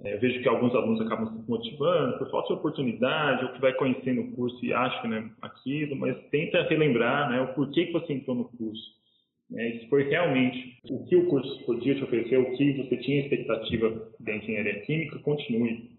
é, 0.04 0.14
eu 0.14 0.20
vejo 0.20 0.40
que 0.40 0.48
alguns 0.48 0.74
alunos 0.74 1.00
acabam 1.00 1.26
se 1.26 1.50
motivando 1.50 2.18
por 2.18 2.30
falta 2.30 2.48
de 2.48 2.54
oportunidade, 2.54 3.44
ou 3.44 3.52
que 3.52 3.61
vai 3.61 3.74
conhecendo 3.74 4.22
o 4.22 4.32
curso 4.32 4.64
e 4.64 4.72
acha 4.72 5.06
né, 5.06 5.30
aquilo, 5.42 5.96
mas 5.96 6.16
tenta 6.30 6.62
relembrar 6.62 7.30
né, 7.30 7.40
o 7.40 7.54
porquê 7.54 7.87
que 7.87 7.92
você 7.92 8.12
entrou 8.12 8.37
no 8.37 8.44
curso. 8.44 9.02
Né, 9.50 9.80
se 9.80 9.88
foi 9.88 10.04
realmente 10.04 10.78
o 10.88 11.04
que 11.04 11.16
o 11.16 11.26
curso 11.26 11.64
podia 11.66 11.94
te 11.94 12.04
oferecer, 12.04 12.38
o 12.38 12.56
que 12.56 12.72
você 12.78 12.96
tinha 12.98 13.20
expectativa 13.20 14.11
da 14.18 14.37
engenharia 14.37 14.80
química, 14.82 15.18
continue. 15.18 15.91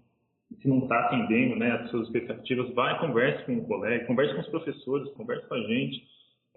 Se 0.63 0.69
não 0.69 0.79
está 0.79 0.97
atendendo 1.01 1.57
né, 1.57 1.71
as 1.73 1.89
suas 1.91 2.07
expectativas, 2.07 2.73
vai 2.73 2.97
converse 2.99 3.45
com 3.45 3.57
o 3.57 3.65
colega, 3.65 4.05
converse 4.05 4.33
com 4.33 4.41
os 4.41 4.47
professores, 4.47 5.11
converse 5.11 5.45
com 5.47 5.55
a 5.55 5.59
gente, 5.59 6.01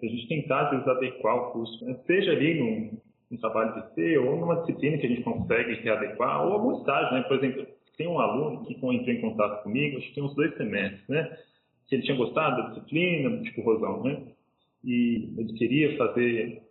a 0.01 0.05
gente 0.05 0.27
tentar, 0.27 0.61
às 0.61 0.71
vezes, 0.71 0.87
adequar 0.87 1.35
o 1.35 1.51
curso. 1.51 1.85
Né? 1.85 1.99
Seja 2.07 2.31
ali 2.31 2.57
num, 2.57 2.97
um 3.31 3.37
trabalho 3.37 3.81
de 3.81 3.93
C 3.93 4.17
ou 4.17 4.37
numa 4.37 4.61
disciplina 4.61 4.97
que 4.97 5.07
a 5.07 5.09
gente 5.09 5.23
consegue 5.23 5.73
readequar, 5.81 6.47
ou 6.47 6.53
algum 6.53 6.79
estágio, 6.79 7.13
né? 7.15 7.23
Por 7.23 7.37
exemplo, 7.37 7.67
tem 7.97 8.07
um 8.07 8.19
aluno 8.19 8.65
que 8.65 8.73
entrou 8.73 8.93
em 8.93 9.21
contato 9.21 9.63
comigo, 9.63 9.97
acho 9.97 10.07
que 10.07 10.15
tem 10.15 10.23
uns 10.23 10.35
dois 10.35 10.55
semestres, 10.55 11.07
né? 11.09 11.37
Que 11.87 11.95
ele 11.95 12.03
tinha 12.03 12.15
gostado 12.15 12.61
da 12.61 12.69
disciplina, 12.69 13.41
tipo 13.41 13.61
Rosão, 13.61 14.03
né? 14.03 14.21
E 14.85 15.33
ele 15.37 15.53
queria 15.53 15.97
fazer 15.97 16.61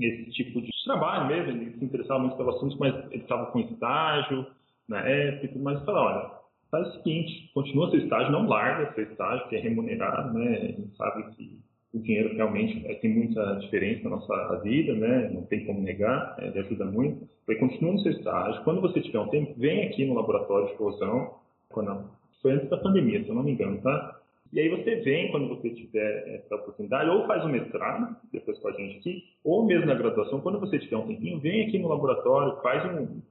esse 0.00 0.30
tipo 0.32 0.60
de 0.60 0.70
trabalho 0.84 1.28
mesmo, 1.28 1.50
ele 1.50 1.78
se 1.78 1.84
interessava 1.84 2.20
muito 2.20 2.36
pelo 2.36 2.50
assunto, 2.50 2.76
mas 2.78 2.94
ele 3.12 3.22
estava 3.22 3.46
com 3.46 3.60
estágio 3.60 4.46
na 4.88 5.06
época, 5.06 5.58
mas 5.58 5.78
eu 5.78 5.84
falei, 5.84 6.00
olha, 6.00 6.41
faz 6.72 6.88
o 6.88 6.92
seguinte, 6.92 7.50
continua 7.52 7.90
seu 7.90 8.00
estágio, 8.00 8.32
não 8.32 8.48
larga 8.48 8.94
seu 8.94 9.04
estágio, 9.04 9.46
que 9.48 9.56
é 9.56 9.60
remunerado, 9.60 10.36
né? 10.36 10.56
A 10.56 10.66
gente 10.66 10.96
sabe 10.96 11.30
que 11.36 11.60
o 11.92 12.00
dinheiro 12.00 12.34
realmente 12.34 12.84
é, 12.86 12.94
tem 12.94 13.14
muita 13.14 13.56
diferença 13.56 14.04
na 14.04 14.16
nossa 14.16 14.60
vida, 14.62 14.94
né? 14.94 15.30
Não 15.34 15.42
tem 15.42 15.66
como 15.66 15.82
negar, 15.82 16.34
é, 16.38 16.46
ele 16.46 16.60
ajuda 16.60 16.86
muito. 16.86 17.28
Aí 17.46 17.56
continua 17.56 17.92
no 17.92 18.00
seu 18.00 18.12
estágio. 18.12 18.64
Quando 18.64 18.80
você 18.80 19.02
tiver 19.02 19.20
um 19.20 19.28
tempo, 19.28 19.52
vem 19.58 19.86
aqui 19.86 20.06
no 20.06 20.14
laboratório 20.14 20.68
de 20.68 20.74
corrosão. 20.74 21.34
Quando 21.68 22.10
foi 22.40 22.52
antes 22.52 22.70
da 22.70 22.78
pandemia, 22.78 23.22
se 23.22 23.28
eu 23.28 23.34
não 23.34 23.42
me 23.42 23.52
engano, 23.52 23.78
tá? 23.82 24.21
E 24.52 24.60
aí 24.60 24.68
você 24.68 24.96
vem 24.96 25.30
quando 25.30 25.48
você 25.48 25.70
tiver 25.70 26.28
essa 26.34 26.56
oportunidade, 26.56 27.08
ou 27.08 27.26
faz 27.26 27.42
o 27.42 27.48
mestrado, 27.48 28.14
depois 28.30 28.58
com 28.58 28.68
a 28.68 28.72
gente 28.72 28.98
aqui, 28.98 29.22
ou 29.42 29.64
mesmo 29.64 29.86
na 29.86 29.94
graduação, 29.94 30.42
quando 30.42 30.60
você 30.60 30.78
tiver 30.78 30.96
um 30.96 31.06
tempinho, 31.06 31.40
vem 31.40 31.66
aqui 31.66 31.78
no 31.78 31.88
laboratório, 31.88 32.60
faz 32.60 32.84
um, 32.92 33.22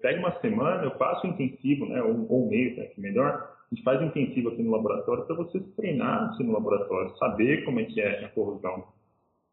pega 0.00 0.18
uma 0.18 0.40
semana, 0.40 0.84
eu 0.84 0.96
faço 0.96 1.26
intensivo, 1.26 1.84
né, 1.84 2.02
ou, 2.02 2.26
ou 2.30 2.46
um 2.46 2.50
né, 2.50 2.86
que 2.86 3.00
melhor, 3.00 3.28
a 3.70 3.74
gente 3.74 3.84
faz 3.84 4.00
intensivo 4.00 4.48
aqui 4.48 4.62
no 4.62 4.70
laboratório 4.70 5.26
para 5.26 5.36
você 5.36 5.60
se 5.60 5.76
treinar 5.76 6.30
aqui 6.30 6.42
no 6.42 6.52
laboratório, 6.52 7.14
saber 7.18 7.62
como 7.66 7.80
é 7.80 7.84
que 7.84 8.00
é 8.00 8.24
a 8.24 8.28
corrosão. 8.30 8.84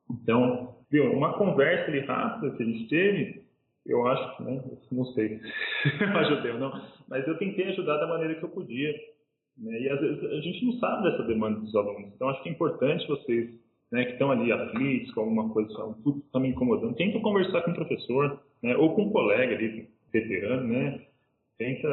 Então, 0.10 0.76
viu, 0.90 1.12
uma 1.12 1.38
conversa 1.38 1.92
ali 1.92 2.00
rápida 2.00 2.56
que 2.56 2.64
a 2.64 2.66
gente 2.66 2.88
teve, 2.88 3.44
eu 3.86 4.08
acho, 4.08 4.44
né, 4.44 4.64
não 4.90 5.04
sei 5.08 5.40
se 5.84 6.04
ajudei 6.04 6.52
ou 6.52 6.60
não, 6.60 6.72
mas 7.10 7.28
eu 7.28 7.38
tentei 7.38 7.68
ajudar 7.68 7.98
da 7.98 8.08
maneira 8.08 8.36
que 8.36 8.44
eu 8.44 8.50
podia. 8.50 8.94
Né, 9.58 9.82
e 9.82 9.90
às 9.90 10.00
vezes 10.00 10.24
a 10.24 10.42
gente 10.42 10.66
não 10.66 10.74
sabe 10.74 11.10
dessa 11.10 11.24
demanda 11.24 11.60
dos 11.60 11.76
alunos, 11.76 12.12
então 12.14 12.30
acho 12.30 12.44
que 12.44 12.50
é 12.50 12.52
importante 12.52 13.08
vocês 13.08 13.50
né, 13.92 14.06
que 14.06 14.12
estão 14.14 14.30
ali 14.30 14.52
aflitos 14.52 15.14
com 15.14 15.22
alguma 15.22 15.50
coisa, 15.50 15.74
tudo 16.04 16.20
está 16.20 16.40
me 16.40 16.50
incomodando, 16.50 16.96
tentem 16.96 17.22
conversar 17.22 17.62
com 17.62 17.72
o 17.72 17.76
professor, 17.76 18.40
né, 18.62 18.76
ou 18.78 18.94
com 18.94 19.04
um 19.04 19.12
colega 19.12 19.56
ali, 19.56 19.88
veterano, 20.12 20.68
né, 20.68 21.08
tenta 21.58 21.88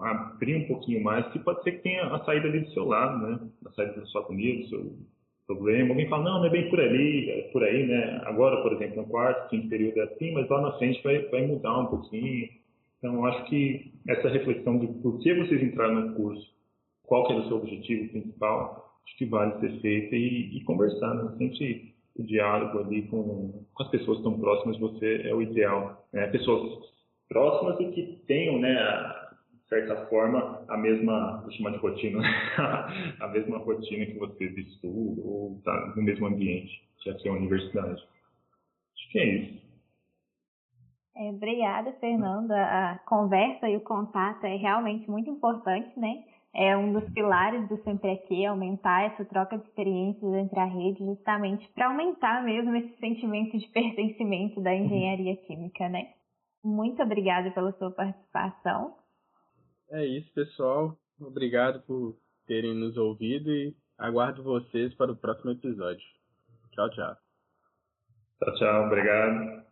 abrir 0.00 0.56
um 0.56 0.66
pouquinho 0.66 1.02
mais, 1.02 1.30
que 1.32 1.38
pode 1.38 1.62
ser 1.62 1.72
que 1.72 1.82
tenha 1.82 2.04
a 2.04 2.24
saída 2.24 2.48
ali 2.48 2.60
do 2.60 2.70
seu 2.70 2.84
lado, 2.84 3.26
né? 3.26 3.38
A 3.66 3.70
saída 3.72 4.00
da 4.00 4.06
sua 4.06 4.22
agonia, 4.22 4.62
do 4.62 4.68
seu 4.68 4.92
problema. 5.46 5.90
Alguém 5.90 6.08
fala, 6.08 6.24
não, 6.24 6.38
não 6.38 6.46
é 6.46 6.50
bem 6.50 6.70
por 6.70 6.80
ali, 6.80 7.30
é 7.30 7.42
por 7.52 7.62
aí, 7.62 7.86
né? 7.86 8.22
Agora, 8.24 8.62
por 8.62 8.72
exemplo, 8.72 9.02
no 9.02 9.08
quarto, 9.08 9.50
quinto 9.50 9.68
período 9.68 10.00
é 10.00 10.04
assim, 10.04 10.32
mas 10.32 10.48
lá 10.48 10.62
na 10.62 10.78
frente 10.78 11.02
vai, 11.02 11.18
vai 11.28 11.46
mudar 11.46 11.78
um 11.78 11.86
pouquinho. 11.86 12.48
Então, 12.98 13.26
acho 13.26 13.44
que 13.44 13.92
essa 14.08 14.28
reflexão 14.28 14.78
de 14.78 14.86
por 14.86 15.18
que 15.20 15.34
vocês 15.34 15.62
entraram 15.62 15.94
no 15.94 16.14
curso, 16.14 16.53
qual 17.06 17.26
que 17.26 17.32
é 17.32 17.36
o 17.36 17.48
seu 17.48 17.56
objetivo 17.58 18.10
principal, 18.10 18.98
acho 19.04 19.16
que 19.16 19.26
vale 19.26 19.58
ser 19.60 19.80
feita 19.80 20.16
e, 20.16 20.56
e 20.56 20.64
conversar, 20.64 21.14
né? 21.14 21.34
Sempre 21.38 21.94
o 22.16 22.22
diálogo 22.22 22.78
ali 22.78 23.02
com, 23.08 23.64
com 23.72 23.82
as 23.82 23.88
pessoas 23.90 24.18
que 24.18 24.26
estão 24.26 24.40
próximas 24.40 24.76
de 24.76 24.82
você 24.82 25.22
é 25.28 25.34
o 25.34 25.42
ideal. 25.42 26.06
Né? 26.12 26.26
Pessoas 26.28 26.84
próximas 27.28 27.80
e 27.80 27.90
que 27.90 28.22
tenham, 28.26 28.58
né, 28.60 28.74
de 29.52 29.68
certa 29.68 30.06
forma, 30.06 30.64
a 30.68 30.76
mesma, 30.76 31.40
vou 31.42 31.50
chamar 31.52 31.70
de 31.70 31.78
rotina, 31.78 32.20
a 33.20 33.28
mesma 33.28 33.58
rotina 33.58 34.06
que 34.06 34.18
vocês 34.18 34.56
estudam 34.56 35.24
ou 35.24 35.60
tá 35.64 35.92
no 35.96 36.02
mesmo 36.02 36.26
ambiente, 36.26 36.88
que 37.02 37.10
é 37.10 37.30
a 37.30 37.34
universidade. 37.34 38.00
Acho 38.00 39.10
que 39.10 39.18
é 39.18 39.26
isso. 39.26 39.64
É, 41.16 41.30
obrigada, 41.30 41.92
Fernanda. 42.00 42.56
A 42.56 42.98
conversa 43.06 43.68
e 43.68 43.76
o 43.76 43.80
contato 43.80 44.44
é 44.44 44.56
realmente 44.56 45.08
muito 45.08 45.30
importante, 45.30 45.98
né? 45.98 46.24
É 46.54 46.76
um 46.76 46.92
dos 46.92 47.12
pilares 47.12 47.68
do 47.68 47.76
Sempre 47.82 48.12
Aqui, 48.12 48.46
aumentar 48.46 49.02
essa 49.06 49.24
troca 49.24 49.58
de 49.58 49.64
experiências 49.64 50.32
entre 50.34 50.60
a 50.60 50.64
rede, 50.64 51.04
justamente 51.04 51.68
para 51.74 51.88
aumentar 51.88 52.44
mesmo 52.44 52.76
esse 52.76 52.96
sentimento 52.98 53.58
de 53.58 53.66
pertencimento 53.72 54.60
da 54.62 54.72
engenharia 54.72 55.36
química, 55.38 55.88
né? 55.88 56.12
Muito 56.62 57.02
obrigada 57.02 57.50
pela 57.50 57.72
sua 57.72 57.90
participação. 57.90 58.94
É 59.90 60.06
isso, 60.06 60.32
pessoal. 60.32 60.96
Obrigado 61.20 61.82
por 61.82 62.16
terem 62.46 62.74
nos 62.74 62.96
ouvido 62.96 63.50
e 63.50 63.74
aguardo 63.98 64.42
vocês 64.42 64.94
para 64.94 65.12
o 65.12 65.16
próximo 65.16 65.50
episódio. 65.50 66.04
Tchau, 66.72 66.90
tchau. 66.90 67.16
Tchau, 68.38 68.54
tchau. 68.54 68.86
Obrigado. 68.86 69.64